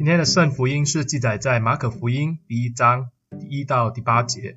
[0.00, 4.56] 今天的圣福音是记载在马可福音第一章第一到第八节。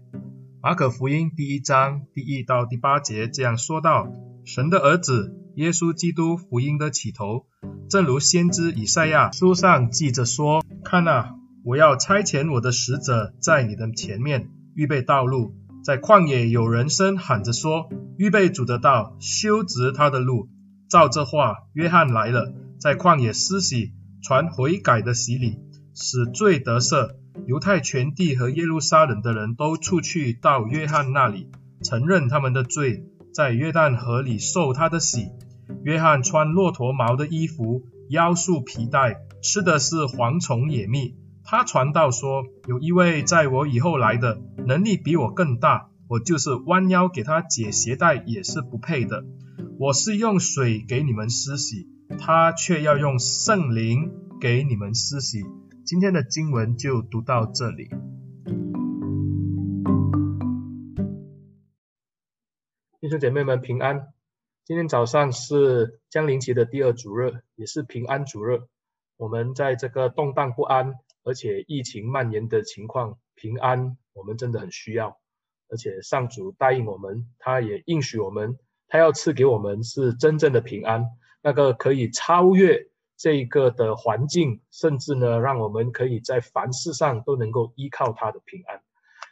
[0.61, 4.07] 马可福音第一章第一到第八节这样说道：
[4.45, 7.45] 神的儿子耶稣基督福音的起头，
[7.89, 15.57] 正如先知以赛亚书上记着说：看哪，我要差遣我的使者在你的前面，预备道路。
[15.83, 20.47] 在旷野有人声喊着说：预备主的道，修直他的路。
[20.89, 23.91] 照这话，约翰来了，在旷野施洗。
[24.23, 25.59] 传悔改的洗礼，
[25.93, 27.15] 使罪得赦。
[27.45, 31.49] 犹太全地和耶路撒冷的人都出去到约翰那里，
[31.83, 35.27] 承认他们的罪，在约旦河里受他的洗。
[35.83, 41.15] 约翰穿骆驼毛的衣服，腰束皮带，吃的是蝗虫野蜜。
[41.43, 49.25] 他传道说：有一位在我以后来的，能力比我更大，我就是弯腰给他解鞋带也是不配的。
[49.79, 51.89] 我是用水给你们施洗。
[52.19, 55.43] 他却要用圣灵给你们施洗。
[55.85, 57.89] 今天的经文就读到这里。
[62.99, 64.07] 弟兄姐妹们平安。
[64.65, 68.61] 今天早上是江陵期的第二主日，也是平安主日。
[69.17, 75.17] 我们在这个动荡不安，而且疫情蔓延的情况，平安我们真的很需要。
[75.69, 78.57] 而且上主答应我们，他也应许我们，
[78.87, 81.07] 他要赐给我们是真正的平安。
[81.43, 88.81] 那个可以超越这个的环境，甚至呢，让我们可以在凡事上都能够依靠他的平安。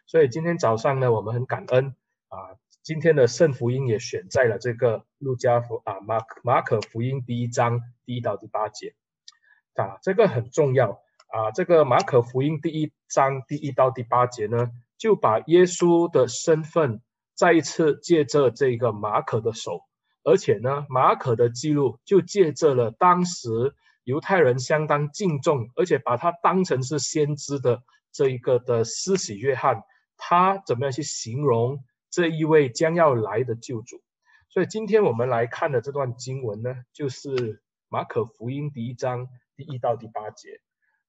[0.05, 1.95] 所以今天早上呢，我们很感恩
[2.27, 8.93] 啊，今天的圣福音也选在了这个路加福啊马马可福音第一章第一到第八节
[9.75, 11.51] 啊，这个很重要啊。
[11.55, 17.01] 这个马可福音第一章第一到第八节呢，就把耶稣的身份
[17.35, 19.85] 再一次借着这个马可的手。
[20.23, 29.84] 而且呢，马可的记录就借着了当时犹太人相当敬重，而且把他当成是先知的这一个的施洗约翰，
[30.18, 34.01] 他怎么样去形容这一位将要来的救主？
[34.50, 40.62] 所以今天我们来看的这段经文呢，就是马可福音第一章第一到第八节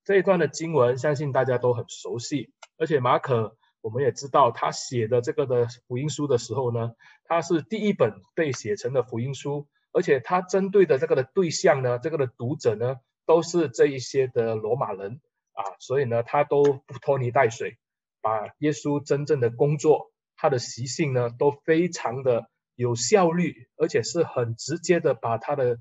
[0.04, 3.56] 这一段的经文，相信大家都很熟悉，而且马可。
[3.82, 6.94] 我们也知道，他写的这个的福音书的时候呢，
[7.24, 15.20] 他是第一本被写成的福音书，而且他针对的这个的对象呢，这个的读者呢，都是这一些的罗马人
[15.52, 17.76] 啊，所以呢，他都不拖泥带水，
[18.20, 25.78] 把耶稣真正的工作，他的习性呢，都非常的有效率，而且是很直接的把他的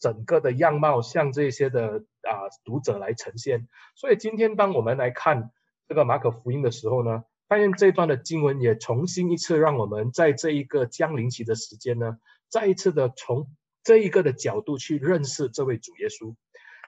[0.00, 3.66] 整个的样貌向这些的啊读者来呈现。
[3.96, 5.50] 所以今天当我们来看
[5.88, 12.16] 这个马可福音的时候呢，发现这段的经文也重新一次让我们在这一个将临期的时间呢，
[12.48, 13.50] 再一次的从
[13.82, 16.36] 这一个的角度去认识这位主耶稣。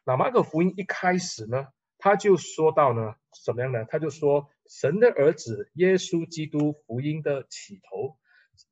[0.04, 1.66] 那马可福音一开始呢，
[1.98, 3.14] 他就说到呢，
[3.44, 3.84] 怎么样呢？
[3.88, 8.16] 他就说神的儿子耶稣基督福音的起头，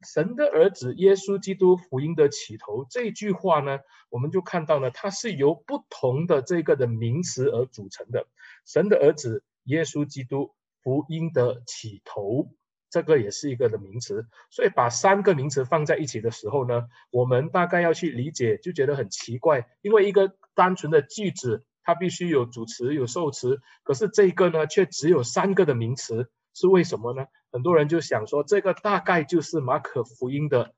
[0.07, 3.81] 神的儿子耶稣基督福音的起头这句话呢，
[4.11, 8.29] 我们就看到呢，它是由不同的这个的名词而组成的。
[8.65, 10.55] 神的儿子耶稣基督。
[10.83, 12.49] 福音的起头，
[12.91, 27.27] 这个也是一个的名词，所以把三个名词放在一起的时候呢，我们大概要去理解，就觉得很奇怪，因为一个单纯的句子，它必须有主词有受词，可是这个呢，却只有三个的名词，是为什么呢？
[27.53, 30.75] 很多人就想说，这个大概就是马可福音的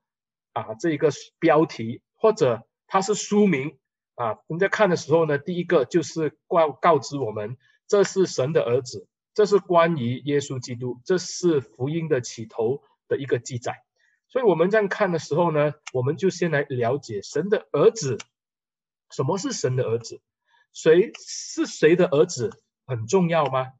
[0.53, 3.79] 啊这一个标题，或者它是书名
[4.15, 4.39] 啊。
[4.49, 7.57] 人家看的时候呢，第一个就是告告知我们，
[7.89, 9.07] 这是神的儿子。
[9.35, 13.83] 这是关于耶稣基督，这是福音的起头的一个记载。
[14.29, 18.19] 所以我们这样看的时候呢，我们就先来了解神的儿子。
[19.11, 20.21] 什么是神的儿子？
[20.73, 22.51] 谁是谁的儿子？
[22.87, 23.73] 很重要吗？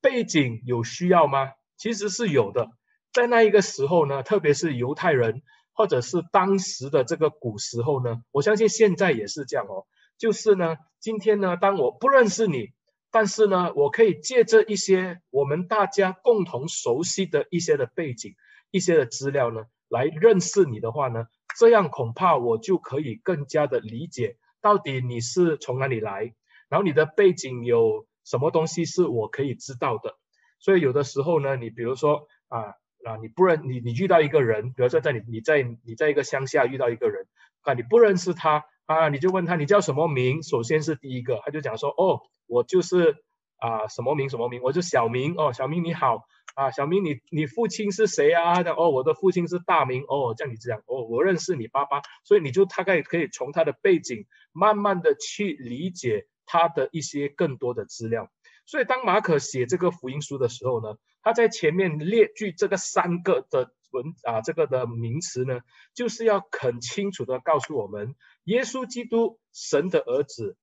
[0.00, 1.52] 背景有需要吗？
[1.76, 2.70] 其实是有的。
[3.12, 9.86] 在那一个时候呢，特别是犹太人，或者是当时的这个古时候呢，我相信现在也是这样哦。
[10.18, 12.72] 就是呢，今天呢，当我不认识你。
[13.14, 18.34] 但是呢，我可以借着一些我们大家共同熟悉的一些的背景、
[18.72, 26.34] 一些的资料呢，来认识你的话呢，这样恐怕我就可以更加的理解到底你是从哪里来，
[26.68, 30.16] 然后你的背景有什么东西是我可以知道的。
[30.58, 32.74] 所以有的时候呢，你比如说啊
[33.04, 37.28] 啊，你不认你你遇到一个人，比如说在你你在你在一个乡下遇到一个人
[37.62, 40.42] 啊，你不认识他啊，你就问他你叫什么名？
[40.42, 42.22] 首先是第一个，他就讲说哦。
[42.54, 43.16] 我就是
[43.58, 46.22] 啊，什么名什么名，我就小明哦，小明你好
[46.54, 48.62] 啊，小明你你父亲是谁啊？
[48.76, 58.30] 哦，我的父亲是大明哦，这样你这样哦，我认识你爸爸，所以你就大概可以从他的背景慢慢的去理解他的一些更多的资料。
[58.66, 65.58] 所以当马可写这个福音书的时候呢，他在前面列举这个三个的文啊，这个的名词呢，
[65.92, 68.14] 就是要很清楚的告诉我们，
[68.44, 70.56] 耶稣基督，神的儿子，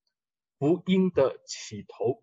[0.62, 2.22] 福音的起头。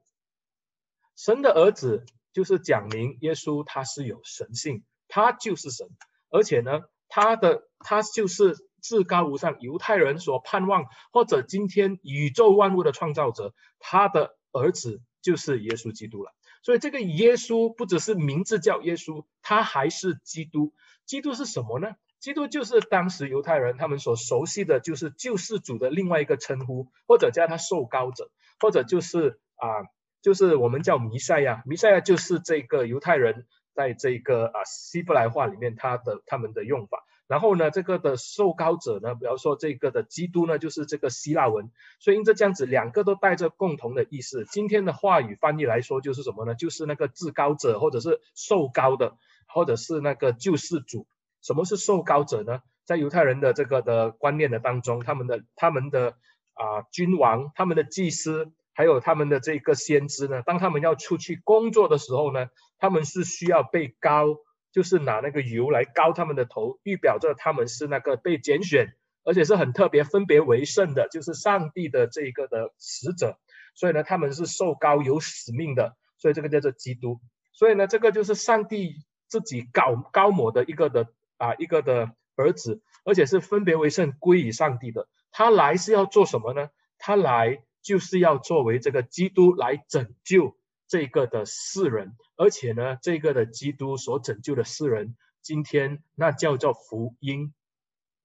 [1.16, 5.88] 神的儿子就是讲明耶稣他是有神性，他就是神，
[6.30, 16.32] 而且呢，他的他就是至高无上，犹太人所盼望，或者今天宇宙万物的创造者，他的儿子就是耶稣基督了。
[16.62, 20.72] 所以这个耶稣不只是名字叫耶稣，他还是基督。
[21.06, 21.96] 基督是什么呢？
[22.20, 28.30] 基督就是当时犹太人他们所熟悉的就是救世主的另外一个称呼，或者叫他受膏者，
[28.60, 29.86] 或者就是啊，
[30.20, 31.62] 就是我们叫弥赛亚。
[31.66, 37.04] 弥赛亚就是这个犹太人在这个啊希伯来话里面他的他们的用法。
[37.28, 41.70] 然后呢，这个的受膏者呢，比方说这个的基督呢，就是这个希腊文，
[42.00, 44.46] 所以因着这样子，两个都带着共同的意思。
[44.50, 46.54] 今天的话语翻译来说，就是什么呢？
[46.54, 51.06] 就是那个至高者，或者是受膏的，或者是那个救世主。
[51.42, 52.60] 什么是受膏者呢？
[52.84, 56.16] 在犹太人的这个的观念的当中，他们的他们的
[56.54, 62.48] 啊君王，他们的祭司，还有他们的这个先知呢，当他们要出去工作的时候呢，
[62.78, 64.36] 他们是需要被膏。
[64.70, 68.92] 就是拿那个油来膏他们的头，预表着他们是那个被拣选，
[69.24, 73.38] 而且是很特别、分别为圣的，就是上帝的这个的使者。
[73.74, 77.18] 所以呢，他们是受膏有使命的，所以这个叫做基督。
[77.54, 81.08] 所以呢，这个就是上帝自己膏膏抹的一个的
[81.38, 85.08] 啊一个的儿子，而且是分别为圣归于上帝的。
[85.30, 86.68] 他来是要做什么呢？
[86.98, 90.56] 他来就是要作为这个基督来拯救。
[90.90, 97.52] 这个的世人，而且呢，这个的基督所拯救的世人，今天那叫做福音，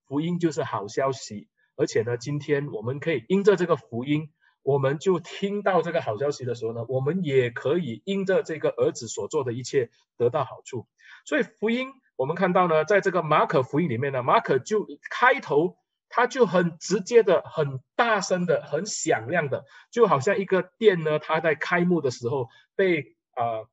[0.08, 1.50] 福音就是好消息。
[1.76, 4.32] 而且呢，今天我们可以因着这个福音，
[4.62, 10.88] 我们就听到这个好消息的时候呢，我们也可以因着这个儿子所做的一切得到好处。
[11.26, 11.90] 所以福音，
[12.24, 15.76] 我们看到呢，在这个马可福音里面呢，马可就开头。
[16.16, 23.66] 他就很直接的、很大声的、很响亮的，就好像一个店呢，他在开幕的时候被啊、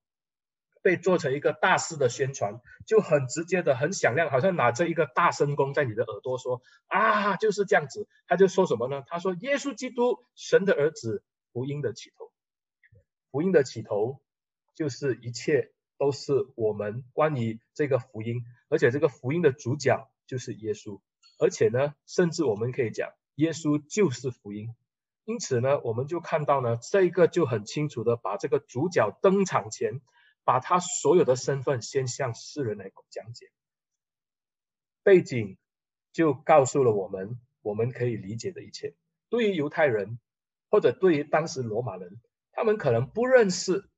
[0.81, 8.09] 被做成一个大肆的宣传，就很直接的、很响亮，好像拿着一个大声公在你的耳朵说啊，就是这样子。
[8.27, 9.03] 他就说什么呢？
[9.07, 12.33] 他说：“耶稣基督，神的儿子，福音的起头。
[13.31, 14.23] 福音的起头
[14.75, 20.99] 就是一切都是我们关于这个福音，而且这个福音的主角就是耶稣。”
[21.39, 24.75] 而且呢，甚至我们可以讲，耶稣就是福音。
[25.27, 30.01] 因此呢，我们就看到呢，这个就很清楚的把这个主角登场前，
[30.43, 33.51] 把他所有的身份先向世人来讲解。
[35.03, 35.59] 背景
[36.13, 38.95] 就告诉了我们，我们可以理解的一切。
[39.29, 40.19] 对于犹太人，
[40.71, 42.21] 或者对于当时罗马人，
[42.53, 43.89] 他们可能不认识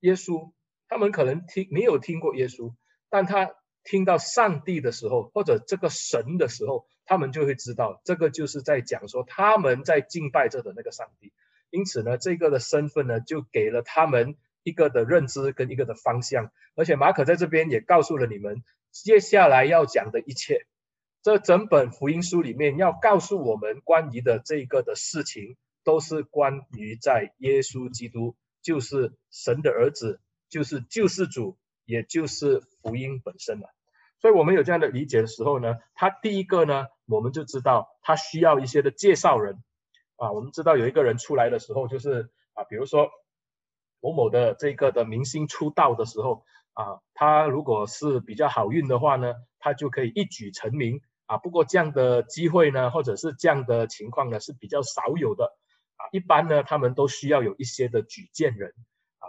[0.00, 0.52] 耶稣，
[0.88, 2.74] 他们可能听没有听过耶稣，
[3.08, 3.50] 但他。
[3.84, 11.32] 听到上帝的时候，或者这个神的时候，他们就会知道，这个就是在讲说他们在敬拜着的那个上帝。
[11.70, 16.52] 因此呢，这个的身份呢，就给了他们一个的认知跟一个的方向。
[16.74, 20.66] 而且马可在这边也告诉了你们，接下来要讲的一切，
[21.22, 33.68] 这整本福音书里面要告诉我们关于的这个的事情，都是关于在耶稣基督，就是神的儿子，就是救世主，也就是福音本身了。
[34.20, 39.62] 所以我们有这样的理解的时候呢，他第一个呢，我们就知道他需要一些的介绍人
[40.16, 40.32] 啊。
[40.32, 43.10] 我们知道有一个人出来的时候，就是啊，比如说
[44.00, 51.38] 某某的这个的明星出道的时候啊，他如果是比较好运的话呢，他就可以一举成名啊。
[51.38, 55.44] 不过这样的机会呢，或者是这样的情况呢，是比较少有的
[55.96, 56.10] 啊。
[56.10, 58.74] 一般呢，他们都需要有一些的举荐人，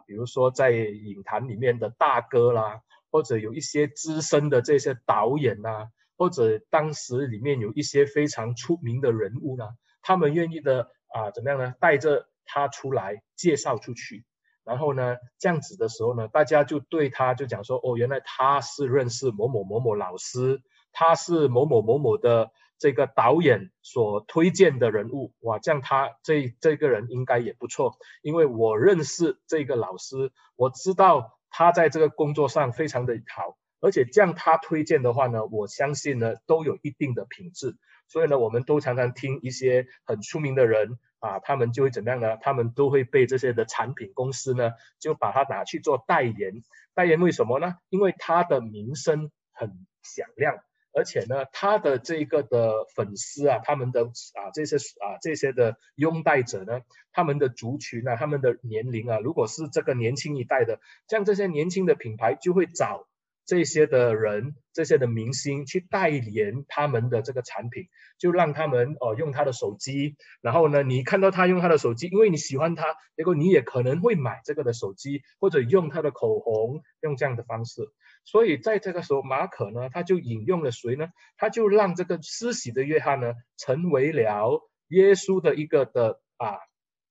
[0.10, 2.82] 比如说在影坛里面的大哥啦。
[3.12, 9.66] 或者有一些资深的这些导演呐、啊，或者当时里面有一些非常出名的人物呢，
[10.04, 11.74] 他们愿意的啊，怎么样呢？
[11.80, 14.25] 带着他出来介绍出去，
[14.63, 20.62] 然后呢，这样子的时候呢，大家就对他就讲说，哦，原来他是认识某某某某老师，
[20.92, 31.36] 他是某某某某的这个导演所推荐的人物，哇，这样他这这个人应该也不错，因为我认识这个老师，我知道。
[31.51, 37.75] 他在这个工作上非常的好，而且这样他推荐的话呢，我相信呢都有一定的品质。
[38.07, 42.38] 所以呢，我们都常常听一些很出名的人啊，他们就会怎么样呢？
[42.38, 46.62] 他们都会被这些的产品公司呢，就把他拿去做代言。
[46.93, 47.77] 代言为什么呢？
[47.89, 50.59] 因为他的名声很响亮，
[50.93, 56.81] 而且呢，他的这个的粉丝啊，他们的啊这些啊这些的拥戴者呢，
[57.12, 63.08] 他们的族群啊，他们的年龄啊，如果是这个年轻一代的，像这些年轻的品牌就会找
[63.50, 67.86] 这些的人，这些的明星去代言他们的这个产品，
[68.20, 77.82] 就让他们哦用他的手机，然后呢，你看到他用他的手机，因为你喜欢他，结果你也可能会买这个的手机，或者用他的口红，用这样的方式。
[78.24, 81.08] 所以在这个时候，马可呢，他就引用了谁呢？
[81.36, 86.60] 他就让这个施洗的约翰呢，成为了耶稣的一个的啊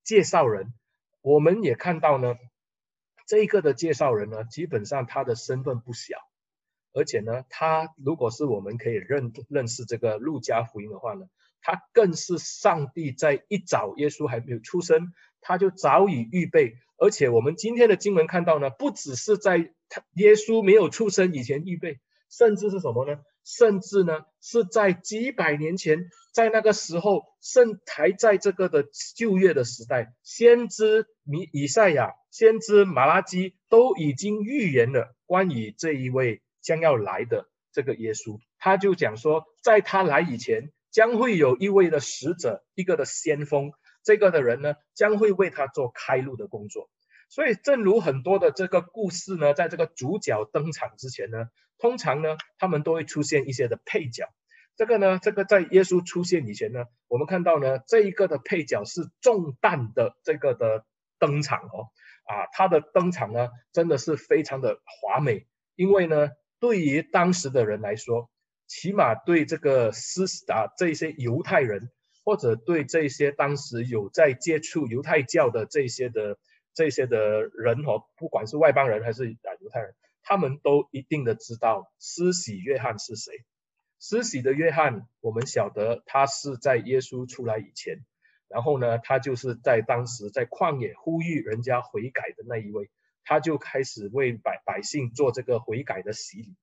[0.05, 0.73] 介绍人。
[1.21, 2.35] 我们也看到呢，
[3.27, 6.15] 这一个的介绍人呢，基本上他的身份不小，
[6.93, 11.25] 而且呢，他如果是我们可以认认识这个路加福音的话呢，
[11.61, 16.75] 他更是上帝在一早耶稣还没有出生，他就早已预备。
[16.97, 23.19] 而且我们今天的经文看到呢，不只是在他耶稣没有出生以前预备，甚至是什么呢？
[23.45, 38.39] 甚至呢是在几百年前，在那个时候，圣还在这个的旧约的时代，先知米以赛亚、先知马拉基都已经预言了关于这一位将要来的这个耶稣。
[38.59, 43.71] 他就讲说，在他来以前，将会有一位的使者，一个的先锋。
[44.03, 46.91] 这个的人呢，将会为他做开路的工作。
[47.27, 51.49] 所以，正如很多的这个故事呢，在这个主角登场之前呢，
[51.79, 54.29] 通常呢，他们都会出现一些的配角。
[54.75, 60.85] 这个呢，这个在耶稣出现以前呢，我们看到呢，这一个的配角是重担的这个的
[61.19, 61.89] 登场哦，
[62.25, 65.45] 啊，他的登场呢，真的是非常的华美，
[65.75, 68.29] 因为呢，对于当时的人来说，
[68.67, 71.91] 起码对这个斯啊这些犹太人。
[72.25, 76.37] 或者对这些当时有在接触犹太教的这些的
[76.75, 83.33] 这些的人哦，不管是外邦人还是啊犹太人，他们都一定的知道施洗约翰是谁。
[83.99, 88.05] 施洗的约翰，我们晓得他是在耶稣出来以前，
[88.47, 92.91] 然后呢，他就是在当时在旷野呼吁人家悔改的那一位，
[93.29, 96.55] 他就开始为百百姓做这个悔改的洗礼。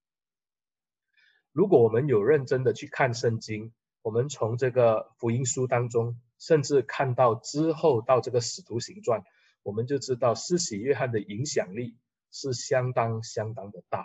[1.52, 9.22] 如果我们有认真的去看圣经，我们从这个福音书当中，甚至看到之后到这个使徒行传，
[9.62, 11.96] 我们就知道施洗约翰的影响力
[12.32, 14.04] 是相当相当的大。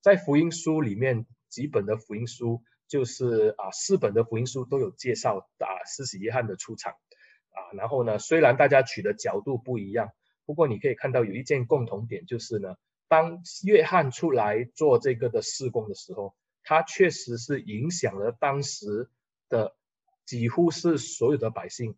[0.00, 7.60] 在福音书里面，几本的福音书就是啊四本的福音书都有介绍啊施洗约翰的出场啊。
[7.74, 10.08] 然后呢，虽然大家取的角度不一样，
[10.50, 12.74] 不过你可以看到有一件共同点，就是呢，
[13.06, 19.08] 当约翰出来做这个的施工的时候，他确实是影响了当时。
[19.50, 19.74] 的
[20.26, 21.96] 几乎是所有的百姓，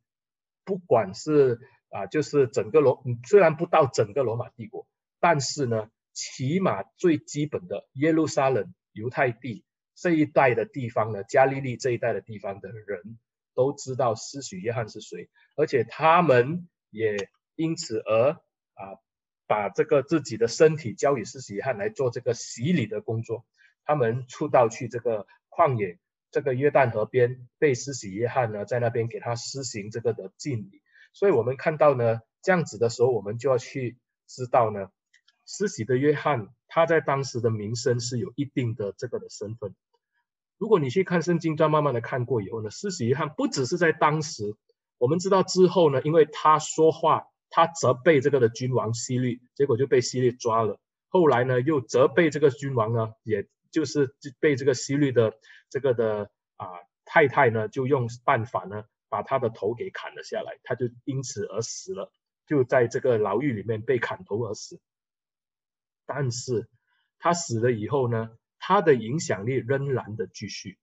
[0.64, 4.86] 不管是啊，就是整个罗，虽然不到整个罗马帝国，
[5.20, 13.18] 但是呢，起码最基本的耶路撒冷、犹太地这一带的地方呢，加利利这一带的地方的人
[13.54, 18.32] 都知道施洗约翰是谁，而且他们也因此而
[18.74, 18.98] 啊，
[19.46, 23.44] 把这个自己的身体交给施洗约翰来做这个洗礼的工作，
[23.84, 25.98] 他们出到去这个旷野。
[26.30, 30.80] 这个约旦河边被施洗约翰呢，在那边给他施行这个的浸礼，
[31.12, 34.88] 所以我们看到呢，这样子的时候，我们就要去知道呢，
[35.44, 39.74] 施洗的约翰他在当时的名声是有一定的这个的身份。
[40.56, 44.56] 如果你去看圣经，再慢慢的看过以后呢，施洗约翰不只是在当时，
[44.96, 53.46] 我们知道之后呢，因为他说话，他责备这个的君王希律，结果就被希律抓了，后来呢，又责备这个君王呢，也。
[53.72, 55.32] 就是被这个希律的
[55.70, 56.68] 这个的啊
[57.06, 62.12] 太太呢，就用办法呢，把他的头给砍了下来，他就因此而死了，
[62.46, 64.78] 就在这个牢狱里面被砍头而死。
[66.04, 66.68] 但是
[67.18, 70.76] 他死了以后呢，他的影响力仍然的继续。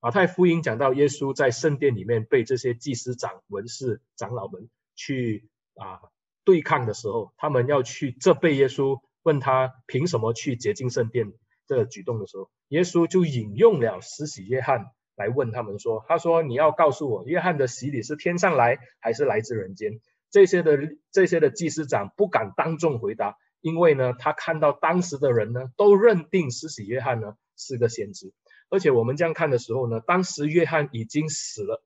[0.00, 6.02] 马太福音讲到耶稣在圣殿里面被这些祭司长、文士、长老们去啊
[6.44, 11.32] 对抗的时候，他们要去这被耶稣，问他凭什么去洁净圣殿。
[11.66, 14.86] 这个举动的时候，耶稣就引用了施洗约翰
[15.16, 20.76] 来问他们说：“他说你要告诉我，约翰的洗礼是天上来还是来自人间？”这些的
[21.10, 28.32] 这些的祭司长不敢当众回答，因为呢，他看到当时的人呢都认定施洗约翰呢是个先知，
[28.68, 31.82] 而且我们这样看的时候呢，当时约翰已经死了，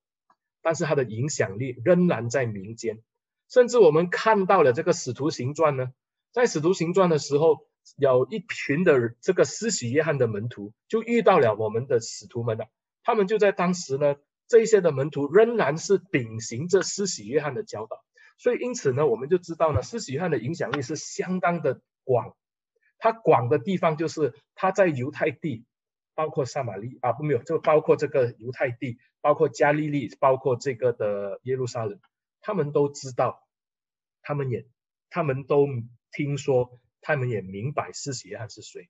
[0.62, 3.02] 但是他的影响力仍然在民间，
[3.48, 5.92] 甚至我们看到了这个使徒行传呢，
[6.32, 7.66] 在使徒行传的时候。
[7.96, 12.68] 有一群的这个施洗约翰的门徒就遇到了我们的使徒们了，
[13.02, 18.04] 他们就在当时呢，这些的门徒仍然是秉行着施洗约翰的教导，
[18.36, 22.36] 所以因此呢，我们就知道呢，施洗约翰的影响力是相当的广，
[22.98, 25.64] 他广的地方就是他在犹太地，
[26.14, 31.98] 包括撒玛利啊，不没有，就包括这个犹太地，包括加利利，包括这个的耶路撒冷，
[32.40, 33.46] 他们都知道，
[34.22, 34.66] 他们也，
[35.10, 35.66] 他们都
[36.12, 38.88] 听说，他们也明白施洗约翰是谁。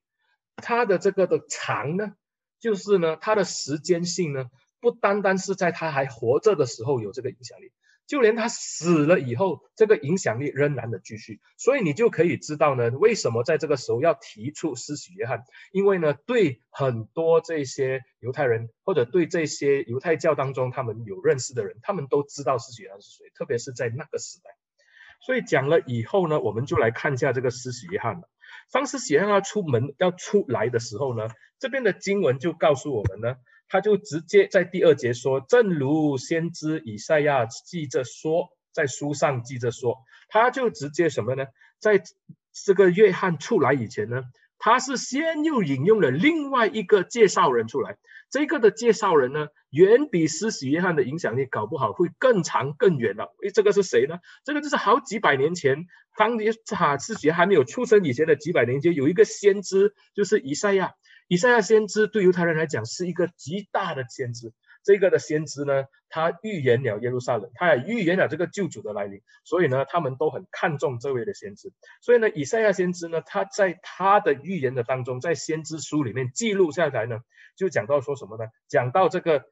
[0.57, 2.15] 他的这个的长呢，
[2.59, 7.71] 就是呢，他的时间性呢，不单单是在他还活着的时候有这个影响力。
[8.09, 15.43] 就连他死了以后，这个影响力仍然的继续，所以你就可以知道呢，为什么在这个时候要提出施洗约翰？
[15.71, 24.49] 因为呢，对很多这些犹太人，或者对这些犹太教当中他们有认识的人，他们都知道施洗约翰是谁，特别是在那个时代。
[25.23, 28.27] 所以讲了以后呢，我们就来看一下这个施洗约翰了。
[28.71, 31.27] 当施洗约翰他出门要出来的时候呢，
[31.59, 33.35] 这边的经文就告诉我们呢。
[33.69, 39.97] 他就直接在第二节说，正如先知以赛亚记着说，在书上记着说，
[40.27, 41.45] 他就直接什么呢？
[41.79, 42.01] 在
[42.65, 44.23] 这个约翰出来以前呢，
[44.57, 47.97] 他是先又引用了另外一个介绍人出来，
[48.31, 53.35] 这个的介绍人呢，远比施洗约翰的影响力搞不好会更长更远了。
[53.43, 54.17] 诶，这个是谁呢？
[54.43, 55.85] 这个就是好几百年前，
[56.17, 60.93] 当你哈施洗还没有出生以前的几百年前，有一个先知，就是以赛亚。
[61.29, 64.51] 以赛亚先知对犹太人来讲是一个极大的先知，
[64.83, 71.71] 这个的先知呢，他预言了耶路撒冷，他也预言了这个救主的来临，所以呢，他们都很看重这位的先知。
[72.01, 77.19] 所以呢，以赛亚先知呢，他在他的预言的当中，在先知书里面记录下来呢，
[77.55, 78.45] 就讲到说什么呢？
[78.67, 79.45] 讲到这个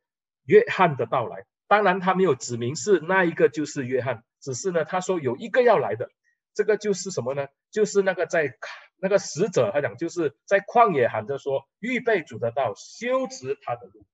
[0.46, 6.10] 约翰的到来，当然他没有指明是那一个就是约翰，只是呢，他说有一个要来的，
[6.56, 7.46] 这个就是什么呢？
[7.70, 8.58] 就是那个在。
[9.00, 14.06] 那个使者他讲，就是在旷野喊着说：“预备主的道，修直他的路。”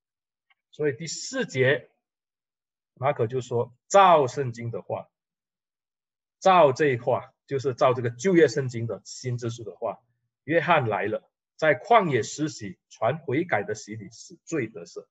[0.72, 1.90] 所以第四节，
[2.96, 5.08] 马可就说：“照圣经的话，
[6.40, 10.00] 照这一话，就是照这个旧约圣经的新知书的话。
[10.44, 15.08] 约翰来了，在旷野施洗，传悔改的洗礼，使罪得赦。”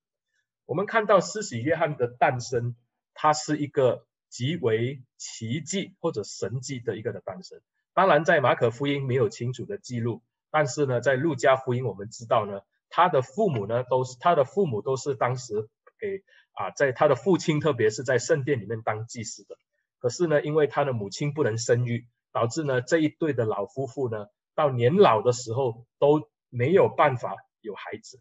[0.66, 2.76] 我们看到施洗约翰的诞生，
[3.14, 7.60] 他是一个极为奇迹或者神迹的一个的诞生。
[7.94, 19.56] 当然，在马可福音没有清楚的记录，但是呢，在路加福音我们知道呢，他的父母呢都是他的父母都是当时给啊，在他的父亲特别是在圣殿里面当祭司的。
[19.98, 28.20] 可是呢，因为他的母亲不能生育，导致呢这一对的老夫妇呢到年老的时候都没有办法有孩子，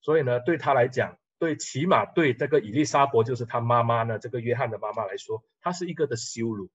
[0.00, 6.70] 所以呢对他来讲，对起码对这个以利沙伯就是他妈妈呢，这个约翰的妈妈来说，他是一个的羞辱。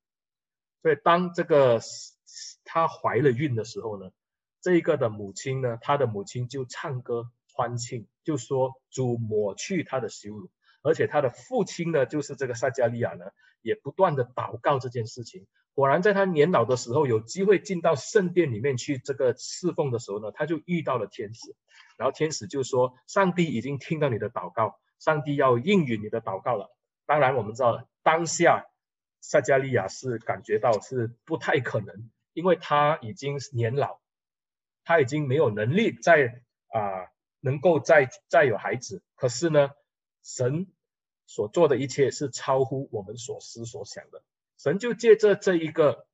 [0.84, 1.80] 所以当这个
[2.66, 4.12] 她怀了孕的时候呢，
[4.62, 10.50] 这一个的母亲呢，她的母亲就唱歌欢庆，就说主抹去她的羞辱，
[10.82, 13.28] 而且她的父亲呢，就是这个撒迦利亚呢，
[13.62, 15.48] 也不断的祷告这件事情。
[15.74, 21.56] 果然在他年老的时候，有机会进到圣殿里面去这个侍奉的时候呢，他就遇到了天使，
[21.98, 26.76] 然后天使就说：上帝已经听到你的祷告，上帝要应允你的祷告了。
[27.06, 28.66] 当然我们知道当下。
[29.24, 34.02] 撒迦利亚是感觉到是不太可能，因为他已经年老，
[34.84, 37.08] 他已经没有能力再啊
[37.40, 39.02] 能够再再有孩子。
[39.16, 39.70] 可是呢，
[40.24, 40.68] 神
[41.26, 44.22] 所做的一切是超乎我们所思所想的。
[44.58, 46.06] 神就借着这一个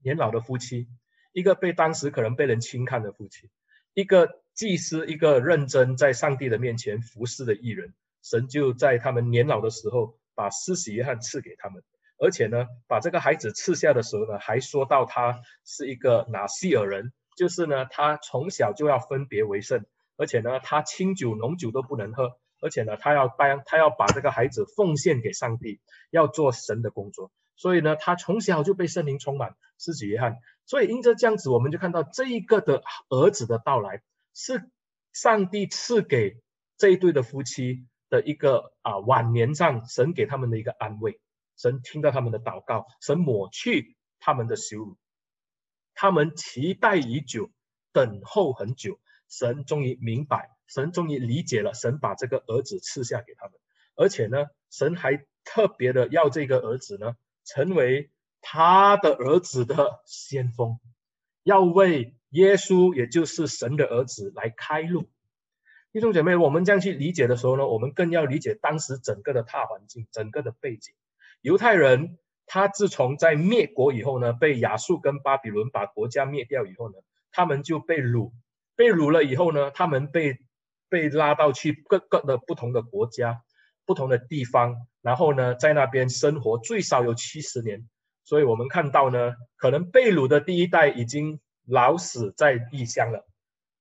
[0.00, 0.86] 年老的夫妻，
[1.32, 3.50] 一个被当时可能被人轻看的夫妻，
[3.92, 11.82] 一个祭司，一个认真在上帝的面前服侍的艺人，神就在他们年老的时候，把施洗约翰赐给他们。
[12.18, 19.84] 而且呢，把这个孩子赐下的时候呢，还说到他是一个拿细耳人，就是呢，他从小就要分别为圣，
[20.16, 30.38] 而且呢，他清酒浓酒都不能喝，而且呢，他要帮他要把这个孩子奉献给上帝，要做神的工作，所以呢，他从小就被圣灵充满，施洗约翰。
[30.64, 34.02] 所以因着这样子，我们就看到这一个的儿子的到来，
[34.34, 34.70] 是
[35.12, 36.40] 上帝赐给
[36.78, 41.20] 这一对的夫妻的一个啊晚年上神给他们的一个安慰。
[41.56, 44.98] 神听到他们的祷告，神抹去他们的羞辱，
[45.94, 47.50] 他们期待已久，
[47.92, 53.54] 等候很久，神终于明白，神终于理解了，神把这个儿子赐下给他们，
[53.94, 60.78] 而且呢，神还特别的要这个儿子呢，成为他的儿子的先锋，
[61.42, 65.08] 要为耶稣，也就是神的儿子来开路。
[65.92, 70.94] 弟兄姐妹，我们这样去理解的时候呢，我们更要理解当时整个的大环境，整个的背景。
[71.40, 76.98] 犹太人，他自从在灭国以后呢，被亚述跟巴比伦把国家灭掉以后呢，
[77.30, 78.32] 他们就被掳，
[78.74, 80.38] 被掳了以后呢，他们被
[80.88, 83.42] 被拉到去各个的不同的国家、
[83.84, 87.88] 不同的地方，然后呢，在那边生活最少有七十年。
[88.24, 93.24] 所以我们看到呢，可能被掳的第一代已经老死在异乡了，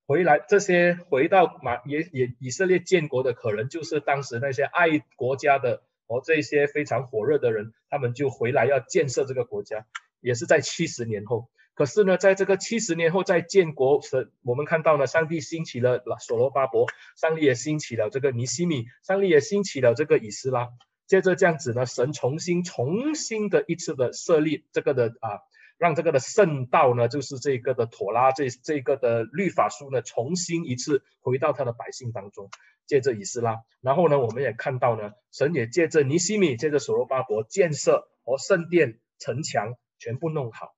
[0.06, 9.86] 回来这些回到马也也以色列建国的，可能就是当时那些爱国家的和这些非常火热的人，他们就回来要建设这个国家，
[10.22, 11.50] 也是在七十年后。
[11.74, 16.88] 可是呢，在这个七十年后，在建国时，我们看到呢，上帝兴起了所罗巴伯，
[17.18, 20.70] 上帝也兴起了这个尼西米，上帝也兴起了这个以斯拉。
[21.06, 25.42] 接着这样子呢，神重新、重新的一次的设立这个的啊，
[25.78, 32.50] 让这个的圣道呢，就是这个的妥拉这这个的律法书呢，重新一次回到他的百姓当中。
[32.86, 40.76] 借着以斯拉，然后呢，我们也看到呢，神也借着尼希米，借着所罗巴伯建设和圣殿城墙全部弄好。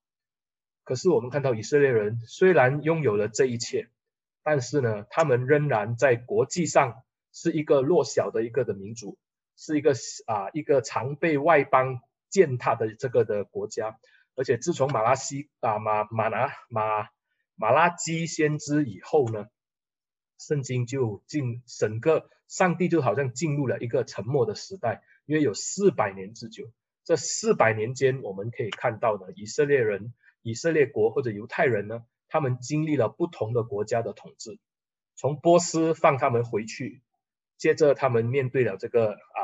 [0.84, 3.88] 可是我们看到以色列人虽然拥有了这一切，
[4.42, 9.18] 但是呢，他们仍然在国际上是一个弱小的一个的民族，
[9.56, 9.92] 是一个
[10.26, 13.98] 啊一个常被外邦践踏的这个的国家。
[14.34, 17.08] 而且自从马拉西啊马马拿马
[17.56, 19.46] 马拉基先知以后呢，
[20.38, 26.70] 圣经就进整个上帝就好像进入了一个沉默的时代，约有四百年之久。
[27.04, 30.14] 这四百年间，我们可以看到呢，以色列人。
[30.42, 34.58] 以色列国或者犹太人呢，他们经历了不同的国家的统治，
[35.16, 37.02] 从波斯放他们回去，
[37.58, 39.40] 接着他们面对了这个啊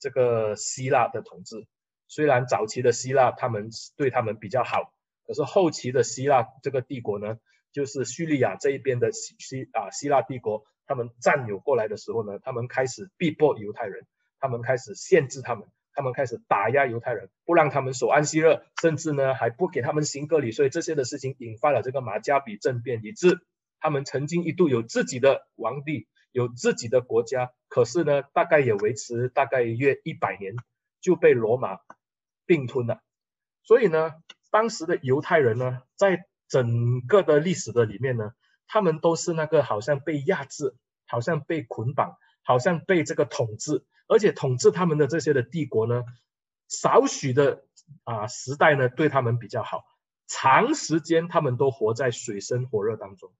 [0.00, 1.66] 这个希腊的统治。
[2.08, 4.94] 虽然早期的希腊他们对他们比较好，
[5.26, 7.38] 可是后期的希腊这个帝国呢，
[7.72, 14.06] 就是叙利亚这一边的希希啊希腊帝国，他们占有过来的时候呢，他们开始逼迫犹太人，
[14.40, 15.68] 他们开始限制他们。
[15.94, 23.40] 他们开始打压犹太人，不让他们守安息日，甚至呢还不给他们行割礼，所以这些的事情引发了这个马加比政变，以致
[23.80, 30.54] 他们曾经一度有自己的王帝，有自己的国家，可是呢大概也维持大概约一百年
[31.00, 31.80] 就被罗马
[32.46, 33.02] 并吞了。
[33.64, 34.12] 所以呢，
[34.52, 38.32] 当时的犹太人呢，在整个的历史的里面呢，
[38.66, 40.74] 他们都是那个好像被压制，
[41.06, 43.84] 好像被捆绑，好像被这个统治。
[44.06, 46.02] 而且统治他们的这些的帝国呢，
[46.68, 47.64] 少许的
[48.04, 49.84] 啊时代呢对他们比较好，
[50.26, 53.30] 长时间他们都活在水深火热当中，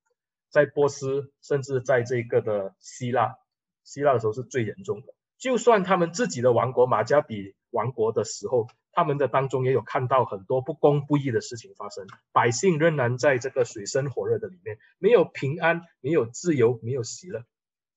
[0.50, 3.36] 在波斯甚至在这个的希腊，
[3.82, 5.14] 希腊的时候是最严重的。
[5.38, 17.44] 就算他们自己的王国马加比王国的时候，他们的当中也有看到很多不公不义的事情发生，百姓仍然在这个水深火热的里面，没有平安，没有自由，没有喜乐，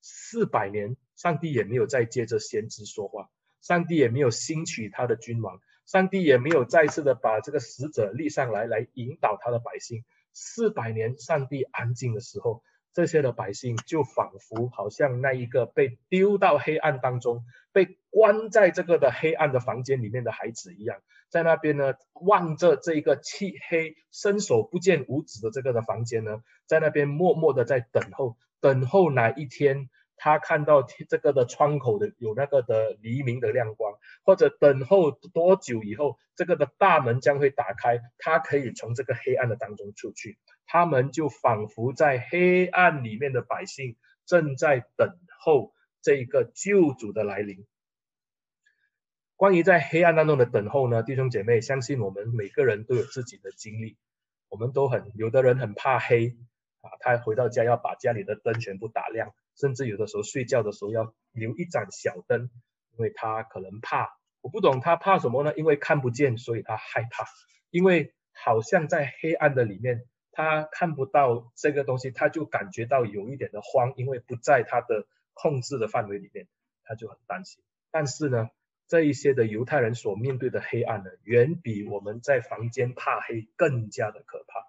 [0.00, 0.96] 四百年。
[1.14, 3.28] 上帝也没有再接着先知说话，
[3.60, 10.04] 上帝也没有兴起他的君王，上帝也没有再次的把这个使者立上来，来引导他的百姓。
[10.32, 29.88] 四百年，上帝安静的时候，这些的百姓就仿佛好像那一个被丢到黑暗当中，被关在这个的黑暗的房间里面的孩子一样，在那边呢，望着这一个漆黑、伸手不见五指的这个的房间呢，在那边默默的在等候，等候哪一天。
[30.24, 33.94] 他看到这个的窗口的有那个的黎明的亮光，
[34.24, 40.38] 或者等候多久以后，这个的大门将会打开，他可以从这个黑暗的当中出去。
[40.64, 45.72] 他们就仿佛在黑暗里面的百姓，正在等候
[46.02, 47.66] 这个救主的来临。
[49.42, 53.96] 关于在黑暗当中的等候呢，弟兄姐妹，相信我们每个人都有自己的经历，
[54.48, 56.36] 我们都很，有的人很怕黑
[56.80, 59.34] 啊，他回到家要把家里的灯全部打亮。
[59.56, 62.50] 甚至有的时候睡觉的时候要留一盏小灯，
[62.92, 64.16] 因为他可能怕。
[64.42, 65.52] 我不懂他怕什么呢？
[65.56, 67.26] 因为看不见，所以他害怕。
[67.70, 76.46] 因为好像在黑暗的里面，他看不到这个东西，他就感觉到有一点的慌，因为不在他的控制的范围里面，
[76.84, 77.64] 他就很担心。
[77.90, 78.48] 但是呢，
[78.88, 84.60] 这一些的犹太人所面对的黑暗呢，远比我们在房间怕黑更加的可怕，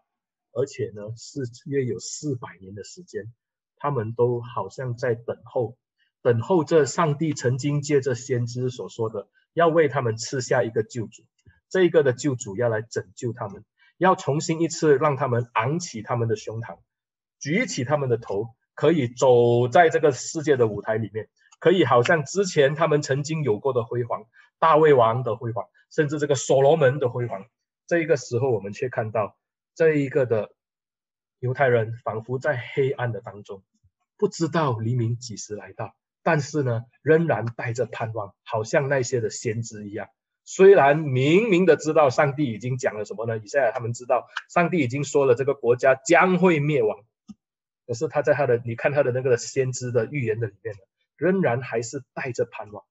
[0.54, 3.34] 而且呢，是约有四百年的时间。
[3.76, 5.78] 他们都好像在等候，
[6.22, 11.24] 等候着上帝曾经借着先知所说的，要为他们赐下一个救主，
[11.68, 13.66] 这一个的救主要来拯救他们，
[13.98, 16.80] 要重新一次让他们昂起他们的胸膛，
[17.40, 21.28] 举起他们的头，可以走在这个世界的舞台里面，
[21.64, 24.26] 可以好像之前他们曾经有过的辉煌，
[24.60, 27.46] 大卫王的辉煌，甚至这个所罗门的辉煌。
[27.88, 29.38] 这一个时候，我们却看到
[29.74, 30.52] 这一个的
[31.40, 33.64] 犹太人仿佛在黑暗的当中。
[34.18, 40.10] 不知道黎明几时来到，但是呢，仍然带着盼望，好像那些的先知一样。
[40.44, 43.38] 虽然明明的知道上帝已经讲了什么呢？
[43.38, 47.06] 以赛亚他们知道上帝已经说了这个国家将会灭亡，
[47.88, 50.82] 可是他在他的你看他的那个先知的预言的里面呢，
[51.18, 52.84] 仍然还是带着盼望。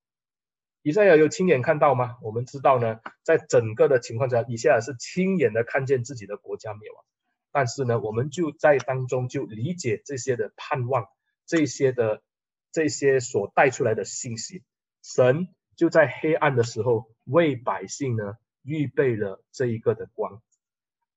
[0.82, 2.16] 以赛亚有亲眼看到吗？
[2.22, 7.04] 我们知道呢，在整个的情况下，以赛亚是亲眼的看见自己的国家灭亡。
[7.52, 11.06] 但是呢，我们就在当中就理解这些的盼望，
[11.46, 12.22] 这些的
[12.72, 14.64] 这些所带出来的信息。
[15.02, 20.40] 神就在黑暗的时候为百姓呢预备了这一个的光。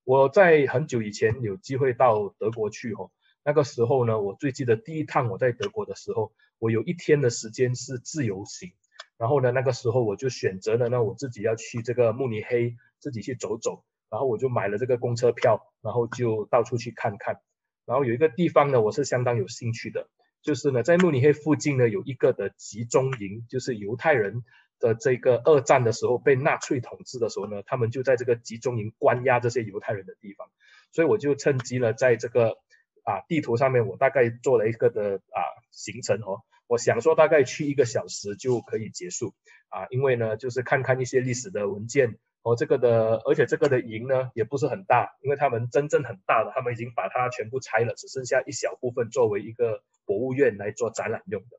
[0.04, 3.10] 我在很久以前有机会到德国去哦，
[3.46, 8.72] 那个时候呢，我最记得第一趟我在德国的时候，我有一天的时间是自由行，
[9.18, 17.40] 然后呢，那个时候我就选择了呢，我自己要去这个慕尼黑，自己去走走，然后我就买了这个公车票，然后就到处去看看，
[17.84, 20.08] 然后有一个地方呢，我是相当有兴趣的。
[20.42, 24.42] 就是呢，在慕尼黑附近呢，有一个的集中营，就是犹太人
[24.80, 30.48] 的这个二战的时候被纳粹统治的时候呢，他们就在这个集中营关押这些犹太人的地方。
[30.90, 32.58] 所以我就趁机呢，在这个
[33.06, 35.40] 啊地图上面，我大概做了一个的啊
[35.70, 39.32] 行程哦，我想说大概去一个小时就可以结束
[39.70, 42.18] 啊，因为呢，就是看看一些历史的文件。
[42.42, 51.58] 哦，这个的，而且这个的营呢也不是很大，因为他们真正很大的，他们已经把它全部拆了，只剩下一小部分作为一个博物院来做展览用的。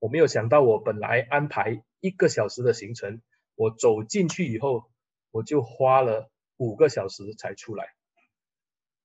[0.00, 3.22] 我没有想到，我本来安排一个小时的行程，
[3.54, 4.84] 我走进去以后，
[5.30, 7.94] 我就花了五个小时才出来。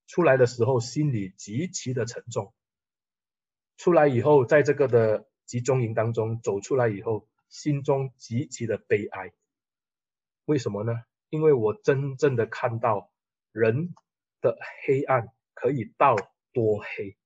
[0.06, 2.52] 出来的时候心里极其的沉重。
[3.76, 9.32] 出来以后，在这个的集中营当中走出来以后，心中极其的悲哀。
[10.44, 10.92] 为什么呢？
[11.30, 13.10] 因为我真正的看到
[13.50, 13.94] 人
[14.40, 16.16] 的黑暗可以到
[16.52, 17.16] 多黑，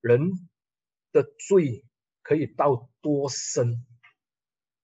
[0.00, 0.32] 人
[1.12, 1.84] 的罪
[2.22, 3.84] 可以到多深，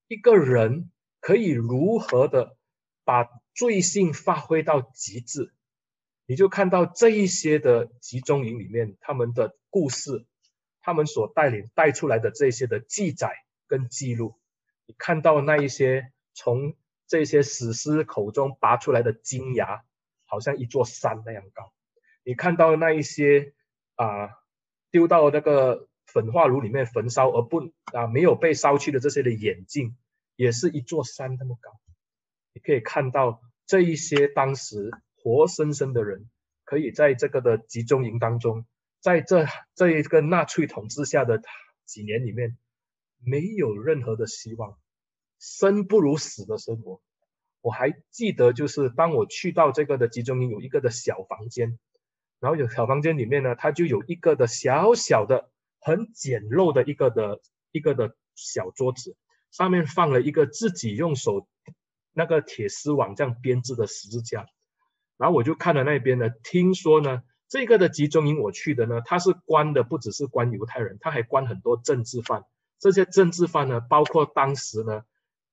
[0.07, 2.55] 一个人可以如何的
[3.03, 5.54] 把罪性发挥到极致，
[6.25, 10.25] 你就看到这一些的集中营里面他们的故事，
[10.81, 13.33] 他们所带领带出来的这些的记载
[13.67, 14.39] 跟记录，
[14.85, 16.75] 你看到那一些从。
[17.07, 19.83] 这些死尸口中拔出来的金牙，
[20.25, 21.71] 好像一座山那样高。
[22.23, 23.53] 你看到那一些
[23.93, 24.31] 啊，
[24.89, 29.95] 丢到那个焚化炉里面焚烧而不啊没有被烧去的这些的眼镜，
[30.35, 31.79] 也是一座山那么高。
[32.53, 34.89] 你可以看到这一些当时
[35.25, 36.29] 活生生的人，
[36.65, 38.67] 可以在这个的集中营当中，
[39.01, 41.41] 在这这一个纳粹统治下的
[41.83, 42.59] 几年里面，
[43.23, 44.77] 没有任何的希望。
[45.39, 47.01] 生不如死的生活，
[47.61, 51.79] 我还记得，就是当我去到这个的集中营，有一个的小房间，
[52.39, 59.17] 然后有小房间里面呢，它就有一个的小小的、很简陋的一个的一个的小桌子，
[59.49, 61.47] 上面放了一个自己用手
[62.13, 64.45] 那个铁丝网这样编织的十字架，
[65.17, 72.43] 然后我就看了那边呢，听说呢，这个的集中营我去的呢，它是关的不只是关犹太人，他还关很多政治犯，
[72.79, 75.03] 这些政治犯呢，包括当时呢。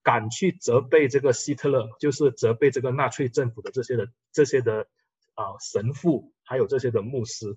[0.04, 4.88] 敢去责备这个希特勒，就是责备这个纳粹政府的这些的这些的
[5.34, 7.56] 啊、神父，还有这些的牧师，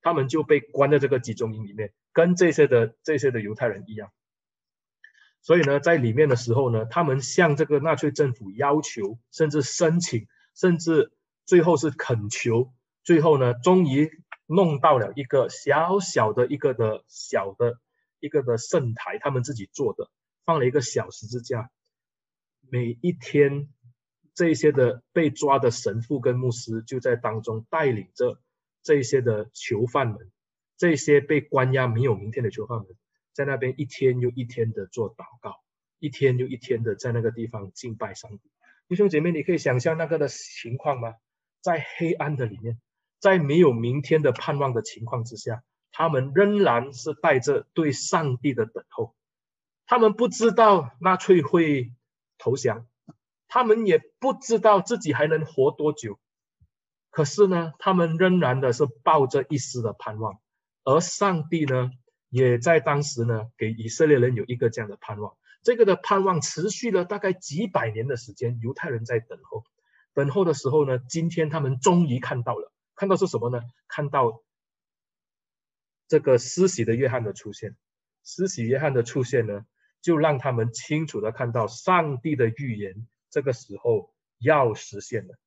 [0.00, 4.12] 他们就被关在这个集中营里面，跟这些的这些的犹太人一样。
[5.42, 11.10] 所以呢，在里面的时候呢，他们向这个纳粹政府要求，甚至申请，甚至
[11.50, 17.80] 最后是恳求，最后呢，终于弄到了一个小小的一个的小的
[18.20, 20.08] 一个的圣台，他们自己做的，
[20.44, 21.72] 放了一个小十字架。
[22.60, 23.68] 每一天，
[24.32, 28.40] 这些的被抓的神父跟牧师就在当中带领着
[28.84, 30.30] 这些的囚犯们，
[30.76, 32.86] 这些被关押没有明天的囚犯们，
[33.32, 35.56] 在那边一天又一天的做祷告，
[35.98, 38.52] 一天又一天的在那个地方敬拜上帝。
[38.86, 41.14] 弟兄姐妹，你可以想象那个的情况吗？
[41.60, 42.80] 在黑暗的里面，
[43.18, 49.14] 在没有明天的盼望的情况之下，他们仍然是带着对上帝的等候。
[49.86, 51.92] 他们不知道纳粹会。
[52.42, 52.86] 投降，
[53.48, 56.18] 他们也不知道自己还能活多久，
[57.10, 60.40] 可是呢，他们仍然的是抱着一丝的盼望，
[60.82, 61.90] 而上帝呢，
[62.30, 65.36] 也在当时呢，给以色列人有一个这样的盼望。
[65.62, 69.66] 这个的盼望持续了大概几百年的时间，犹太人在等候，
[70.14, 73.62] 等候的时候呢，今天他们终于看到了，看到是什么呢？
[73.88, 74.42] 看到
[76.08, 77.76] 这个施洗的约翰的出现，
[78.24, 79.64] 施洗约翰的出现呢，
[80.00, 85.38] 就让他们清楚的看到上帝的预言，这个时候要实现了。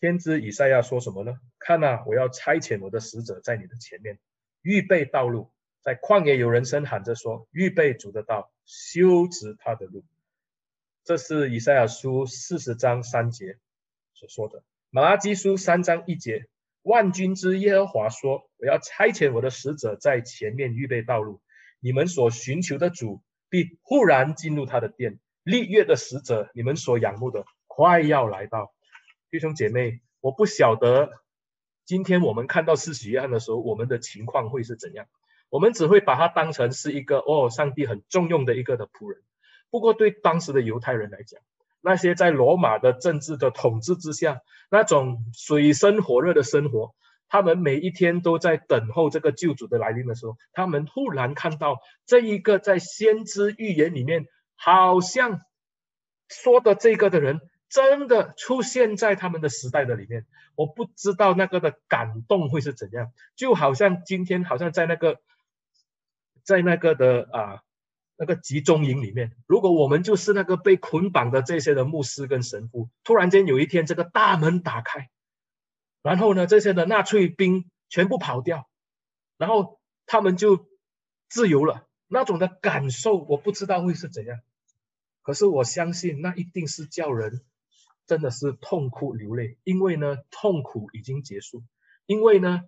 [0.00, 1.38] 先知以赛亚说什么呢？
[1.58, 4.18] 看啊，我要差遣我的使者在你的前面，
[4.62, 5.52] 预备道路。
[5.82, 10.04] 在旷野有人声喊着说：预备主的道，修直他的路。
[11.04, 13.58] 这是以赛亚书四十章三节
[14.14, 14.62] 所说的。
[14.90, 16.46] 马拉基书三章一节，
[16.82, 21.40] 万军之耶和华说：我要差遣我的使者在前面预备道路。
[21.80, 28.74] 你们所寻求的主必忽然进入他的殿，立约的使者，你们所仰慕的快要来到。
[29.30, 31.10] 弟兄姐妹，我不晓得
[31.86, 35.06] 今天我们看到施洗约翰的时候，我们的情况会是怎样。
[35.48, 39.22] 我们只会把他当成是一个哦，上帝很重用的一个的仆人。
[39.70, 41.40] 不过对当时的犹太人来讲，
[41.80, 46.94] 那些在罗马的政治的统治之下，那种水深火热的生活，
[47.28, 55.40] 他们每一天都在等候这个救主的来临的时候，他们突然看到这一个在先知预言里面好像
[56.28, 60.26] 说的这个的人，真的出现在他们的时代的里面。
[60.56, 65.20] 我不知道那个的感动会是怎样，就好像今天好像在那个。
[66.42, 67.62] 在那个的啊，
[68.20, 75.08] 那个集中营里面，如果我们就是那个被捆绑的这些的牧师跟神父，突然间有一天这个大门打开，
[76.02, 78.68] 然后呢，这些的纳粹兵全部跑掉，
[79.38, 80.68] 然后他们就
[81.30, 84.40] 自由了，那种的感受我不知道会是怎样，
[85.22, 87.40] 可是我相信那一定是叫人
[88.06, 91.64] 真的是痛哭流泪，因为呢，痛苦已经结束，
[92.04, 92.64] 因为呢，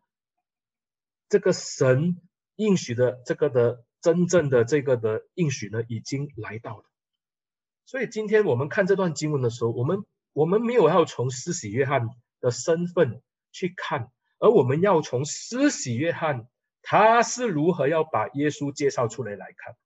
[1.28, 2.16] 这个神。
[2.56, 6.84] 应许的这个的真正的这个的应许呢，已经来到了。
[7.86, 12.08] 所以今天我们看这段经文的时候，我们我们没有要从施洗约翰
[12.40, 16.48] 的身份去看，而我们要从施洗约翰
[16.82, 19.76] 他是如何要把耶稣介绍出来来看。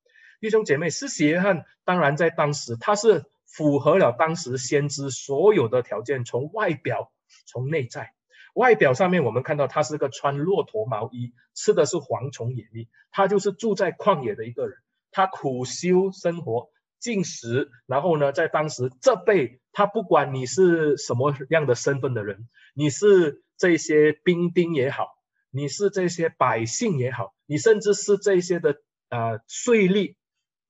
[0.40, 7.12] 弟兄姐妹，施洗约翰当然在当时他是符合了当时先知所有的条件，从外表，
[7.46, 8.15] 从内在。
[8.56, 14.78] 外表上面，我们看到他是个穿骆驼毛衣，吃的是蝗虫野蜜，他就是住在旷野的一个人。
[15.10, 25.18] 他苦修生活，进食，然后呢，在当时这辈，他不管你是什么样的身份的人，你是这些兵丁也好，
[25.50, 28.76] 你是这些百姓也好，你甚至是这些的
[29.10, 30.16] 呃税吏，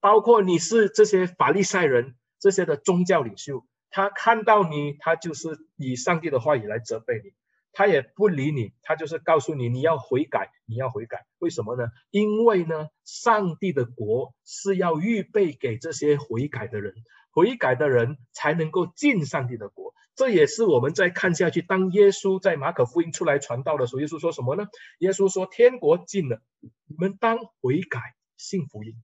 [0.00, 7.30] 包括你是这些法利赛人这些的宗教领袖，他看到你，他就是以上帝的话语来责备你。
[7.76, 11.26] 他也不理你，他就是告诉你，你要悔改，你要悔改。
[11.38, 11.88] 为什么呢？
[12.10, 16.94] 因为呢，上帝的国是要预备给这些悔改的人，
[17.30, 19.92] 悔改的人才能够进上帝的国。
[20.14, 24.68] 这也是我们在看下去，当耶稣在马可福音出来传道的时候，耶稣说什么呢？
[25.00, 28.00] 耶稣说：“天国近了，你们当悔改，
[28.38, 28.94] 信福音。”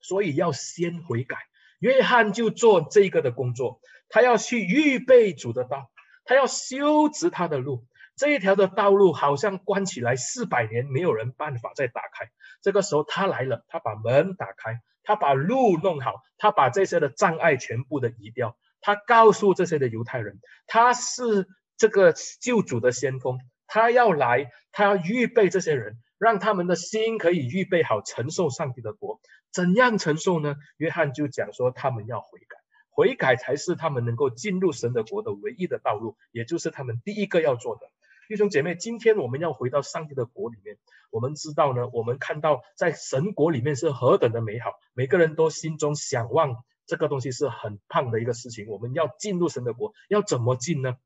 [0.00, 1.38] 所以要先悔改。
[1.80, 5.90] 约翰就做这个的工作，他要去预备主的道。
[6.30, 12.30] 他要修直他的路，这一条的道路好像关起来四百年，没有人办法再打开。
[12.62, 18.56] 这个时候他来了，他把门打开，他把路弄好，他把这些的障碍全部的移掉。
[18.80, 20.38] 他告诉这些的犹太人，
[20.68, 29.20] 他是这个救主的先锋，他要来，他要预备这些人，让他们的心可以预备好承受上帝的国。
[29.50, 30.54] 怎样承受呢？
[30.76, 32.59] 约翰就讲说，他们要悔改。
[32.90, 37.90] 悔改才是他们能够进入神的国的唯一的道路，也就是他们第一个要做的。
[38.28, 40.78] 弟兄姐妹，今天我们要回到上帝的国里面，
[41.10, 48.68] 我们知道呢，我们看到在神国里面是何等的美好，每个人都心中想望这个东西是很棒的一个事情。
[48.68, 50.96] 我们要进入神的国，要怎么进呢？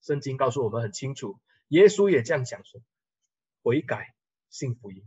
[0.00, 1.38] 圣经告诉我们很清楚，
[1.68, 2.80] 耶稣也这样讲说：
[3.62, 4.14] 悔改，
[4.50, 5.00] 信福音，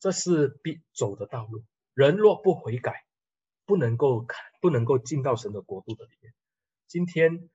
[0.00, 1.64] 这是必走的道路。
[1.92, 3.04] 人若不悔改，
[3.66, 6.32] 不能够看，不能够进到神的国度的里面。
[6.86, 7.48] 今天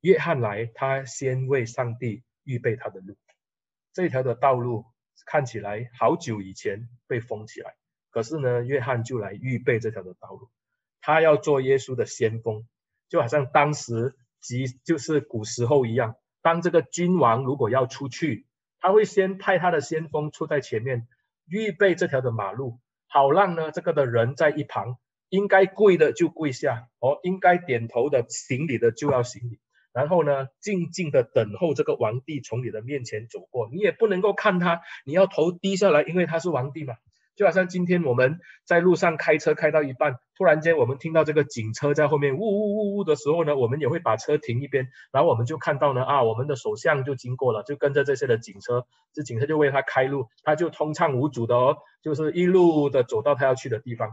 [0.00, 3.16] 约翰来，他先为上帝预备他的路。
[3.92, 4.86] 这条的道路
[5.26, 7.74] 看起来好久以前被封起来，
[8.10, 10.50] 可是呢，约翰就来预备这条的道路。
[11.00, 12.66] 他要做耶稣的先锋，
[13.08, 16.16] 就好像当时即就是古时候一样。
[16.40, 18.46] 当这个君王如果要出去，
[18.80, 21.06] 他会先派他的先锋出在前面，
[21.46, 24.98] 预备这条的马路，好让呢这个的人在一旁。
[25.32, 29.58] 应该跪的就跪下，哦，应该点头的行礼的就要行礼，
[29.94, 36.96] 然后呢，静静的等候这个皇帝从你的面前走过，你也不能够看他，你要头低下来，因为他是皇帝嘛。
[37.34, 54.10] 就好像今天我们在路上开车开到一半，突然间我们听到这个警车在后面呜呜呜呜的时候呢，我们也会把车停一边，然后我们就看到呢，啊，我们的首相就经过了，就跟着这些的警车，这警车就为他开路，他就通畅无阻的哦，就是一路的走到他要去的地方。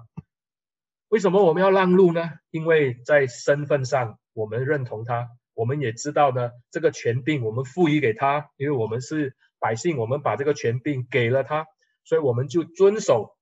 [1.10, 2.30] 为什么我们要让路呢？
[2.52, 11.66] 因为在身份上，我们认同他，我们也知道呢，这个权柄我们赋予给他，因为我们是百姓，我们把这个权柄给了他，
[12.04, 13.36] 所以我们就遵守。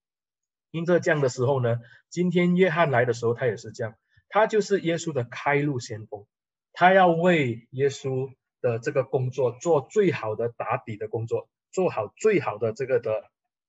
[0.72, 1.78] 因这这样的时候呢，
[2.09, 3.95] 今天约翰来的时候，他也是这样，
[4.30, 6.26] 他就是耶稣的开路先锋，
[6.72, 13.26] 他要为耶稣的这个工作做最好的打底的工作，做好最好的这个的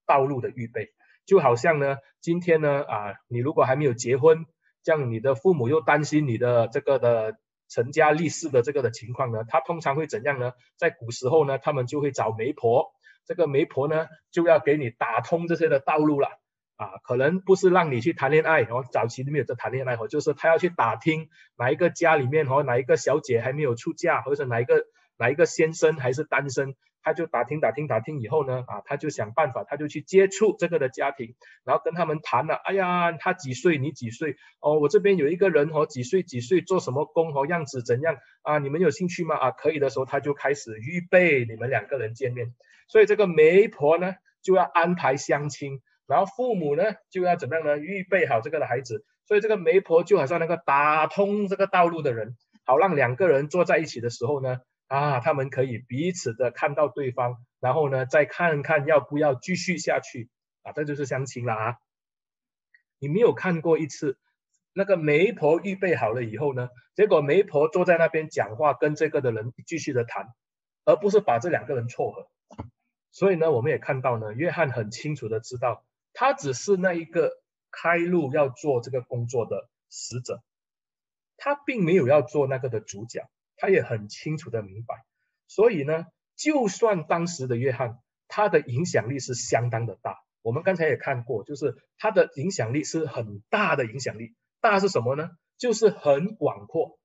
[0.07, 0.93] 道路的预备。
[1.29, 4.47] 就好像呢，今天呢，啊，你如果还没有结婚，
[4.83, 7.37] 这样你的父母又担心你的这个的
[7.69, 10.53] 成家立室的这个的情况呢，他通常会怎样呢？
[10.79, 12.87] 在古时候呢，他们就会找媒婆，
[13.27, 16.29] 这个媒婆呢就要给你打通这些的道路了
[16.77, 24.87] 啊，可能不是让你去谈恋爱哦，早期都没有在谈恋爱哦，就是他要去打听哪一个家里面哦，哪一个小姐还没有出嫁，或者哪一个
[25.19, 26.75] 哪一个先生还是单身。
[27.03, 31.35] 他就打听打听打听以后呢，啊，他就想办法，他就去接触这个的家庭，
[31.65, 32.55] 然后跟他们谈了。
[32.55, 33.79] 哎呀，他几岁？
[33.79, 34.37] 你几岁？
[34.61, 38.59] 哦，我这边有一个人哦，几岁几岁，做什么工哦，样子怎样啊？
[38.59, 39.37] 你们有兴趣吗？
[39.37, 42.55] 啊，可以的时候，他就开始预备你们两个人见面。
[42.89, 47.79] 所以这个媒婆呢，就要安排相亲，然后父母呢，就要怎么样呢？
[47.79, 49.05] 预备好这个的孩子。
[49.27, 54.61] 所以这个媒婆就好像那个打通这个道路的人，好让两个人坐在一起的时候呢。
[54.89, 60.31] 啊，他们可以彼此的看到对方，然后呢，再看看要不要继续下去
[60.63, 61.77] 啊，这就是相亲了啊。
[62.99, 64.19] 你没有看过一次，
[64.73, 70.35] 那个媒婆预备好了以后呢，结果媒婆坐在那边讲话，跟这个的人继续的谈，
[70.85, 72.29] 而不是把这两个人撮合。
[73.11, 77.33] 所以呢，我们也看到呢，约翰很清楚的知道，他只是那一个
[77.71, 80.43] 开路要做这个工作的使者，
[81.37, 83.29] 他并没有要做那个的主角。
[83.59, 85.05] 他也很清楚的明白，
[85.49, 86.07] 所以呢，
[86.37, 87.99] 就算当时的约翰，
[88.29, 90.19] 他的影响力是相当的大。
[90.43, 94.37] 我们刚才也看过，就是他的影响力是很大的影响力。
[94.61, 95.31] 大是什么呢？
[95.57, 97.01] 就是很广阔，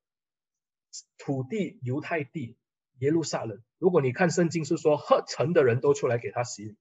[1.17, 2.55] 土地犹太地
[2.99, 3.61] 耶路撒冷。
[3.79, 6.77] 如果你看圣经是说，赫城的人都出来给他洗礼，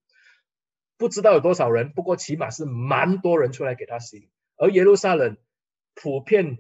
[0.99, 4.31] 不知道有多少人，不过起码是蛮多人出来给他洗礼。
[4.57, 5.39] 而耶路撒冷
[5.95, 6.59] 普遍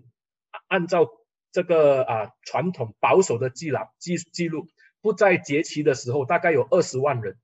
[0.68, 1.10] 按照。
[1.52, 4.68] 这个啊，传统保守的记录记记录，
[5.00, 7.36] 不在节期的时候，大概有二十万人。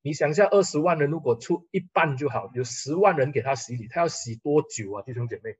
[0.00, 5.58] 你想一下，二十万人如果出一半就好，有十万人给他洗礼，他要洗多久啊，弟兄姐妹？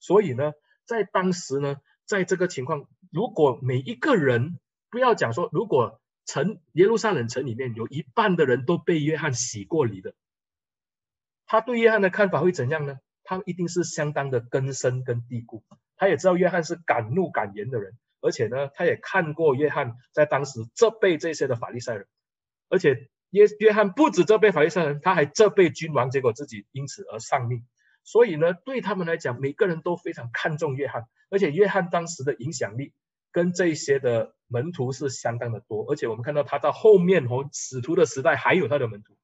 [0.00, 0.54] 所以呢，
[0.86, 1.76] 在当时呢，
[2.06, 4.58] 在这个情况，如果每一个人
[4.90, 10.14] 不要讲说，如果城耶路撒冷城里面有一半的人都被约翰洗过礼的，
[11.46, 12.98] 他对约翰的看法会怎样呢？
[13.22, 15.62] 他一定是相当的根深跟蒂固。
[15.96, 22.06] 他也知道约翰是敢怒敢言的人，而且呢，他也看过约翰在当时责备这些的法利赛人，
[22.68, 27.64] 而且约约翰不止责备法利赛人，他还责备君王，结果自己因此而丧命。
[28.04, 32.92] 所以呢，对他们来讲，每个人都非常看重约翰，而且约翰当时的影响力
[33.32, 39.16] 跟这些的门徒是相当的多，而且我们看到他到后面哦，使徒的时代还有他的门徒，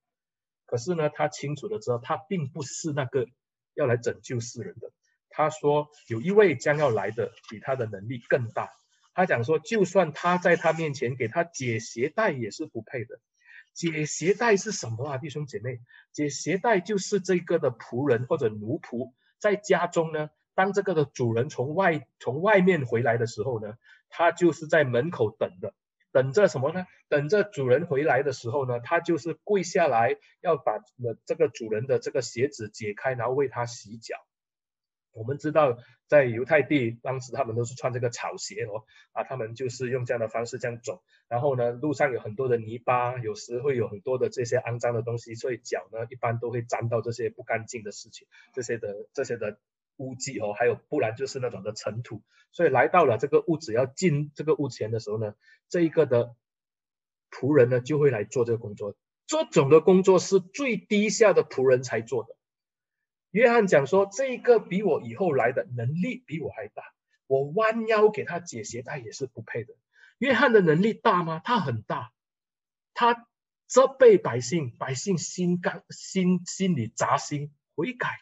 [0.66, 3.27] 可是呢，他清楚的知道他并不是那个
[3.75, 4.91] 要来拯救世人的。
[5.33, 8.70] 他说：“有一位将要来的，比他的能力更大。”
[9.14, 13.18] 他讲说：“就算他在他面前给他解鞋带，也是不配的。
[13.74, 15.80] 解鞋带是什么啊，弟兄姐妹？
[16.12, 23.74] 解鞋带就是这个的仆人或者奴仆在家中呢，当这个的主人从外从外面回来的时候呢，
[24.11, 25.74] 他就是在门口等的，
[26.12, 26.87] 等着什么呢？
[27.09, 30.78] 等着主人回来的时候呢，他就是跪下来要把
[31.24, 34.16] 这个主人的这个鞋子解开，然后为他洗脚。”
[35.13, 41.03] 我们知道，在犹太地，当时他们都是穿这个草鞋哦，啊，他们就是用这样的方式这样走。
[41.29, 49.59] 然后呢，路上有很多的泥巴，有时会有很多的这些肮脏的东西，所以脚呢一般都会沾到这些不干净的事情，这些的这些的
[49.97, 52.23] 污迹哦，还有不然就是那种的尘土。
[52.51, 55.35] 所以来到了这个屋子要进这个屋前的时候呢，
[55.69, 56.35] 这一个的
[57.31, 58.95] 仆人呢就会来做这个工作。
[59.27, 62.37] 这种的工作是最低下的仆人才做的。
[63.33, 66.83] 约翰讲说：“这个比我以后来的能力比我还大，
[67.26, 69.74] 我弯腰给他解鞋带也是不配的。”
[70.18, 71.41] 约翰的能力大吗？
[71.43, 72.12] 他很大，
[72.95, 73.26] 他
[73.66, 78.20] 责备百姓，百姓心肝心心里扎心悔改，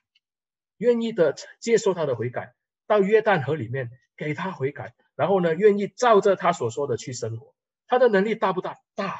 [0.78, 2.54] 愿意的接受他的悔改，
[2.86, 7.52] 到约旦河里面给他悔改，然后呢，愿意照着他所说的去生活。
[7.88, 8.78] 他的能力大不大？
[8.94, 9.18] 大。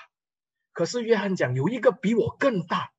[0.73, 2.93] 可是约翰讲有一个比我更大。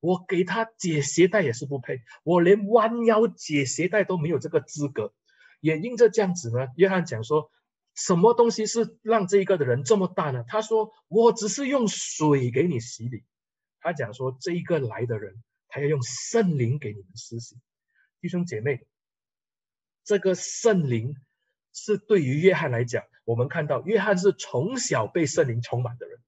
[0.00, 5.14] 我给他解鞋带也是不配，我连弯腰解鞋带都没有这个资格。
[5.60, 7.50] 也因着这样子呢，约翰讲说，
[7.94, 10.42] 什么东西是让这一个的人这么大呢？
[10.48, 13.24] 他说，我只是用水给你洗礼。
[13.78, 17.56] 他讲说，这一个来的人，他要用圣灵给你们施洗。
[18.22, 18.86] 弟兄姐妹，
[20.02, 21.14] 这个圣灵
[21.74, 26.20] 是对于约翰来讲，我们看到约翰是从小被圣灵充满的人，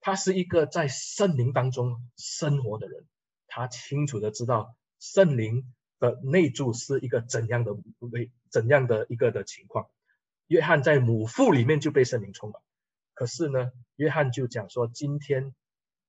[0.00, 3.06] 他是一个在圣灵当中生活的人。
[3.54, 9.86] 他清楚的知道圣灵的内住是一个怎样的为怎样的一个的情况。
[10.48, 12.60] 约翰在母腹里面就被圣灵充满，
[13.14, 15.54] 可是呢，约翰就讲说，今天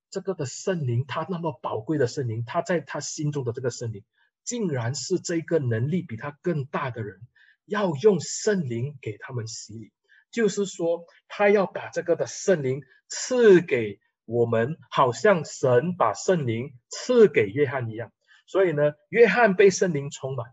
[0.10, 4.04] 这个的圣灵，他那么宝贵的圣灵，他在他心中的这个圣灵，
[4.44, 7.22] 竟然是这个能力比他更大的人
[7.66, 9.92] 要用圣灵给他们洗礼，
[10.32, 18.12] 就是说他要把这个的圣灵赐给我们，好像神把圣灵赐给约翰一样。
[18.48, 20.46] 所以呢，约翰被圣灵充满，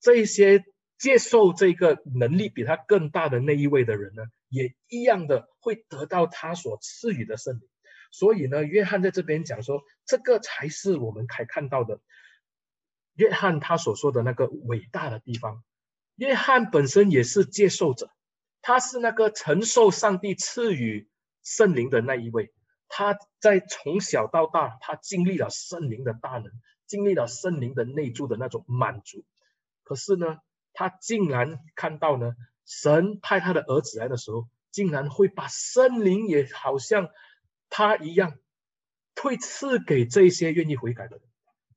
[0.00, 0.64] 这一些
[0.98, 7.68] 接受这个能力比他更大的那一位的人呢，也一样的会得到他所赐予的圣灵。
[8.10, 12.00] 所以呢，约翰在这边讲说，这个才是我们才看到的。
[13.14, 15.62] 约翰他所说的那个伟大的地方，
[16.16, 18.10] 约翰本身也是接受者，
[18.62, 21.08] 他是那个承受上帝赐予
[21.42, 22.52] 圣灵的那一位。
[22.88, 26.50] 他在从小到大，他经历了圣灵的大能，
[26.86, 29.24] 经历了圣灵的内住的那种满足。
[29.84, 30.38] 可是呢，
[30.72, 32.34] 他竟然看到呢，
[32.66, 37.08] 神派他的儿子来的时候，竟然会把圣灵也好像
[37.70, 38.38] 他一样，
[39.16, 41.24] 会赐给这些愿意悔改的人。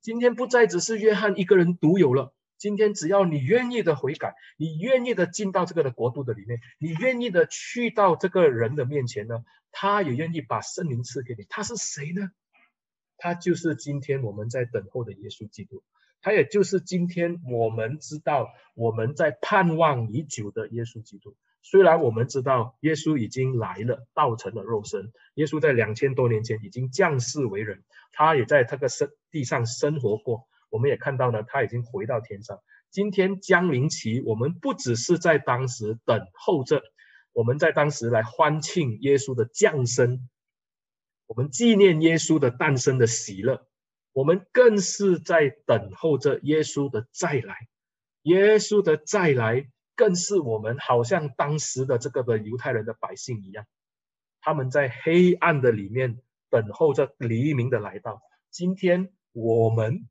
[0.01, 2.33] 今天不再只是约翰一个人独有了。
[2.61, 11.43] 今天只要你愿意的悔改，你愿意的进到这个的国度的里面，你愿意的去到这个人的面前呢，他也愿意把圣灵赐给你。
[11.49, 12.29] 他是谁呢？
[13.17, 15.81] 他就是今天我们在等候的耶稣基督，
[16.21, 21.35] 他也就是今天我们知道我们在盼望已久的耶稣基督。
[21.63, 30.47] 虽然我们知道耶稣已经来了，道成了肉身，耶稣在两千多年前已经降世为人，他也在这个生地上生活过。
[30.71, 32.57] 我们也看到呢，他已经回到天上。
[32.89, 36.81] 今天江临期，我们不只是在当时等候着，
[37.33, 40.27] 我们在当时来欢庆耶稣的降生，
[41.27, 43.67] 我们纪念耶稣的诞生的喜乐，
[44.13, 47.67] 我们更是在等候着耶稣的再来。
[48.23, 49.69] 耶稣的再来。
[49.93, 53.67] 更是我们好像当时的这个的犹太人的百姓一样，
[54.39, 56.17] 他们在黑暗的里面
[56.49, 58.19] 等候着黎明的来到。
[58.49, 60.09] 今天我们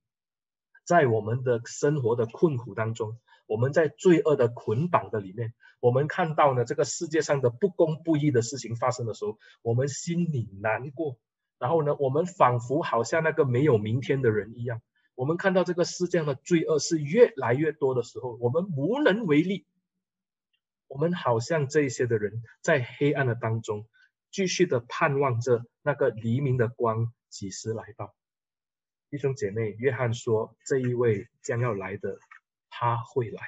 [0.90, 3.16] 在我们的生活的困苦当中，
[3.46, 11.16] 我们在罪恶的捆绑的里面，我们看到呢这个世界上的不公不义的事情发生的时候，我们心里难过。
[11.60, 14.82] 然后呢，我们仿佛好像那个没有明天的人一样。
[15.14, 19.66] 我们看到这个世界上的罪恶是越来越多的时候，我们无能为力。
[20.88, 23.86] 我们好像这些的人在黑暗的当中，
[24.32, 28.12] 继续的盼望着那个黎明的光几时来到。
[29.10, 32.18] 弟兄姐妹，约翰说，这一位将要来的，
[32.68, 33.42] 他会来，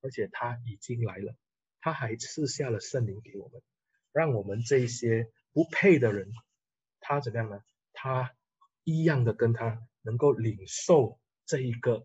[0.00, 1.36] 而且他已经来了，
[1.80, 3.62] 他还赐下了圣灵给我们，
[4.12, 6.32] 让我们这些不配的人，
[6.98, 7.60] 他怎么样呢？
[7.92, 8.34] 他
[8.84, 12.00] 一样的跟他能够领受这一个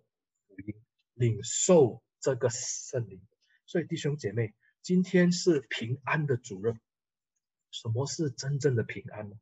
[0.47, 0.75] 福音，
[1.13, 3.21] 领受这个圣灵。
[3.65, 4.53] 所以弟兄姐妹。
[4.83, 6.73] 今天是平安的主日。
[7.69, 9.35] 什么是真正的平安呢？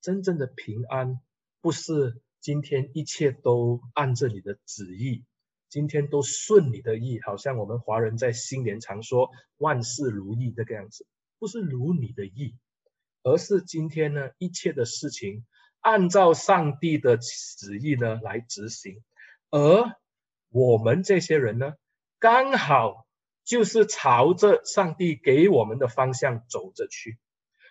[0.00, 1.20] 真正的平安
[1.60, 5.24] 不是今天一切都按着你的旨意，
[5.68, 11.08] 今天都顺你的意，好像我们华人在新年常说万事如意这个样子，
[11.40, 12.54] 不是如你的意，
[13.24, 15.44] 而是今天呢，一切的事情
[15.80, 19.02] 按照上帝的旨意呢来执行，
[19.50, 19.96] 而
[20.50, 21.74] 我们这些人呢，
[22.20, 23.04] 刚好。
[23.44, 27.16] 就是朝着上帝给我们的方向走着去，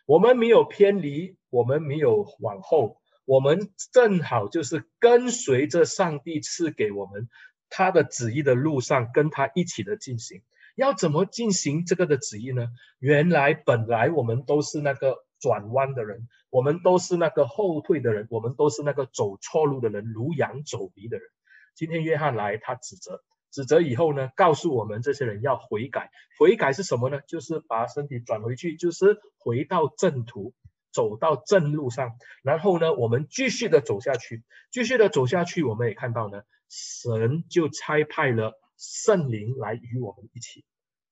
[0.06, 7.28] 我们没有偏离，我们没有往后，我们正好就是跟随着上帝赐给我们
[7.70, 10.42] 他的旨意的路上，跟他一起的进行。
[10.76, 12.68] 要怎么进行这个的旨意呢？
[13.00, 21.28] 原来本来我们都是那个转弯的人，我们都是那个后退的人，我们都是那个走错路的人，如羊走迷的人。
[21.76, 23.24] 今天约翰来，他指责。
[23.52, 26.12] 指责以后呢，告诉我们这些人要悔改。
[26.38, 27.22] 悔改是什么呢？
[27.26, 30.54] 就是把身体转回去，就是回到正途，
[30.96, 32.18] 走到正路上。
[32.42, 35.64] 然后呢，我们继续的走下去，继续的走下去。
[35.64, 40.64] 我们也看到呢，神就差派了圣灵来与我们一起，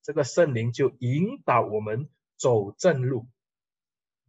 [0.02, 3.28] 这个圣灵就引导我们走正路。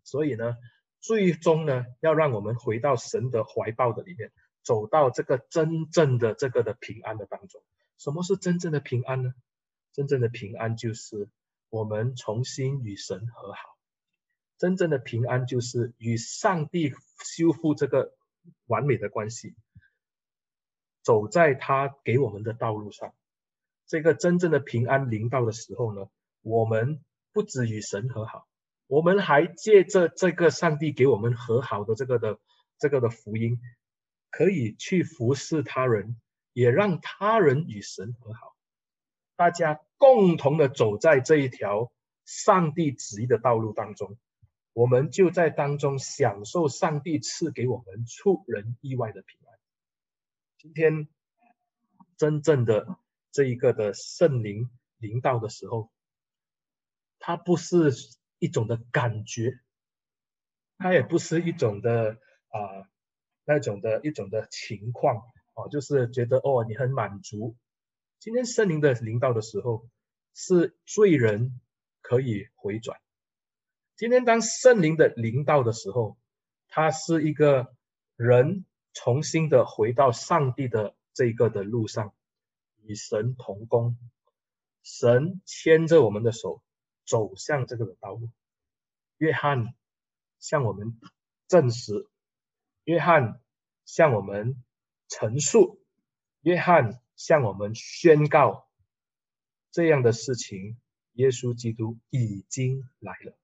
[0.03, 0.57] 所以呢，
[1.01, 4.33] 最终呢，要让我们回到神的怀抱的里面，
[4.63, 7.63] 走到这个真正的这个的平安的当中。
[7.97, 9.33] 什么是真正的平安呢？
[9.93, 11.29] 真正的平安就是
[11.71, 13.74] 我们重新与神和好。
[14.59, 16.93] 真正的平安就是与上帝
[17.25, 18.15] 修复这个
[18.67, 19.55] 完美的关系，
[21.03, 23.15] 走在他给我们的道路上。
[23.87, 26.09] 这个真正的平安临到的时候呢，
[26.43, 27.01] 我们
[27.33, 28.47] 不止与神和好，
[28.87, 32.39] 我们还借着这个上帝给我们和好的这个的
[32.79, 33.61] 这个的福音，
[34.31, 36.17] 可以去服侍他人。
[36.57, 38.55] 也让他人与神和好，
[39.35, 41.91] 大家共同的走在这一条
[42.25, 44.17] 上帝旨意的道路当中，
[44.75, 49.59] 我们就在当中享受上帝赐给我们出人意外的平安。
[50.59, 51.09] 今天
[52.17, 52.99] 真正的
[53.31, 54.69] 这一个的圣灵
[54.99, 55.93] 临到的时候，
[57.21, 57.93] 它不是
[58.41, 59.61] 一种的感觉，
[60.77, 62.19] 它也不是一种的
[62.49, 62.91] 啊、
[63.45, 65.23] 那种的一种的情况
[65.55, 67.57] 哦，就是觉得哦你很满足。
[68.19, 69.89] 今天圣灵的临到的时候，
[70.35, 71.61] 是罪人
[72.01, 73.01] 可以回转。
[73.97, 76.19] 今天当圣灵的临到的时候，
[76.67, 77.73] 它是一个
[78.17, 82.13] 人重新的回到上帝的这个的路上，
[82.83, 83.97] 与神同工，
[84.83, 86.61] 神牵着我们的手
[87.07, 88.31] 走向这个的道路。
[89.19, 89.77] 约翰
[90.41, 90.99] 向我们
[91.47, 92.09] 证实，
[92.83, 93.41] 约翰
[93.85, 94.65] 向我们
[95.07, 95.81] 陈述，
[96.41, 98.69] 约翰向我们宣告
[99.71, 100.81] 这样的事情：
[101.13, 103.39] 耶稣基督已经来了，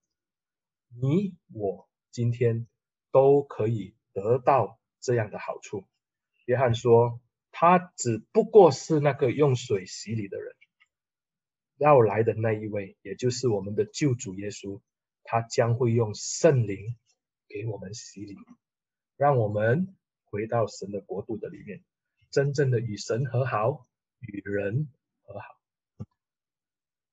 [0.91, 2.67] 你我今天
[3.13, 5.85] 都可以得到这样的好处。
[6.47, 7.21] 约翰说，
[7.53, 10.55] 他只不过是那个用水洗礼的人。
[11.77, 14.83] 要来的那一位，也就是我们的救主耶稣，
[15.25, 16.99] 他将会用圣灵
[17.49, 18.37] 给我们洗礼，
[19.17, 21.83] 让我们回到神的国度的里面，
[22.31, 23.87] 真正的与神和好，
[24.19, 24.91] 与人
[25.23, 25.47] 和好，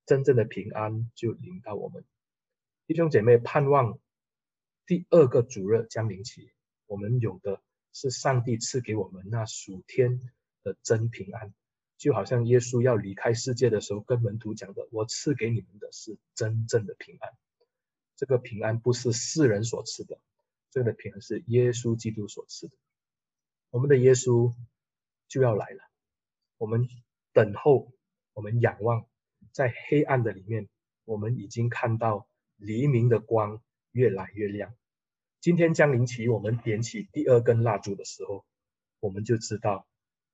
[0.05, 2.03] 真正的平安就临到我们。
[2.88, 4.00] 弟兄姐妹，盼望
[4.86, 6.54] 第二个主日将临期，
[6.86, 7.62] 我们有的
[7.92, 10.22] 是上帝赐给我们那属天
[10.64, 11.54] 的真平安。
[11.98, 17.34] 就好像耶稣要离开世界的时候，跟门徒讲的：“我赐给你们的是真正的平安。
[18.16, 20.22] 这个平安不是世人所赐的，
[20.72, 22.78] 这个平安是耶稣基督所赐的。
[23.70, 24.56] 我们的耶稣
[25.28, 25.84] 就要来了，
[26.58, 26.88] 我们
[27.34, 27.92] 等候，
[28.32, 29.06] 我们仰望，
[29.52, 30.70] 在黑暗的里面，
[31.04, 34.76] 我们已经看到黎明的光越来越亮。
[35.39, 38.45] 今天将临期，我们点起第二根蜡烛的时候，
[38.99, 39.88] 我们就知道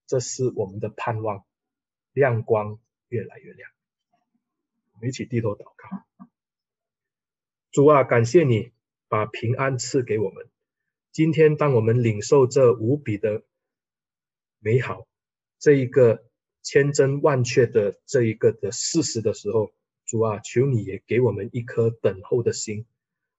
[0.07, 1.45] 这是我们的盼望。”
[2.15, 3.71] 亮光越来越亮，
[4.93, 6.27] 我们一起低头祷告。
[7.71, 8.71] 主啊，感谢你
[9.07, 10.47] 把平安赐给我们。
[11.11, 13.43] 今天，当我们领受这无比的
[14.59, 15.07] 美好，
[15.57, 16.23] 这一个
[16.61, 19.73] 千真万确的这一个的事实的时候，
[20.05, 22.85] 主啊，求你也给我们一颗等候的心。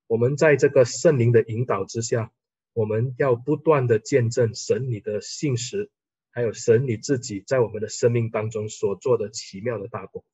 [0.06, 2.32] 我们在这个圣灵的引导之下，
[2.72, 5.90] 我们要不断的见证神你的信实。
[6.36, 10.24] 还有神你自己在我们的生命当中所做的奇妙的大功，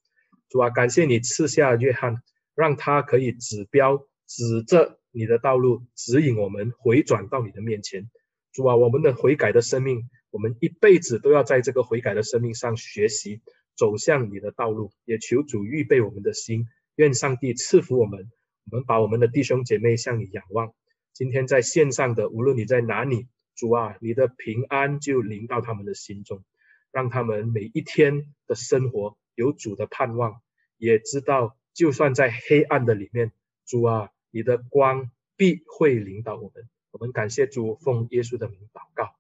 [0.49, 2.23] 主啊，感谢你赐下约翰，
[2.55, 8.11] 让他可以指标指着你的道路，指引我们回转到你的面前。
[8.51, 13.43] 主啊，我们的悔改的生命，我们一辈子都要在这个悔改的生命上学习，
[13.81, 14.93] 走向你的道路。
[15.07, 16.67] 也求主预备我们的心，
[16.97, 18.31] 愿上帝赐福我们。
[18.71, 20.75] 我们把我们的弟兄姐妹向你仰望。
[21.15, 23.27] 今天在线上的，无论你在哪里。
[23.57, 26.45] 主啊，你的平安就临到他们的心中，
[26.93, 30.43] 让他们每一天的生活有主的盼望，
[30.77, 33.33] 也知道就算在黑暗的里面，
[33.67, 36.69] 主啊，你的光必会领导我们。
[36.91, 39.20] 我们感谢主，奉耶稣的名祷告。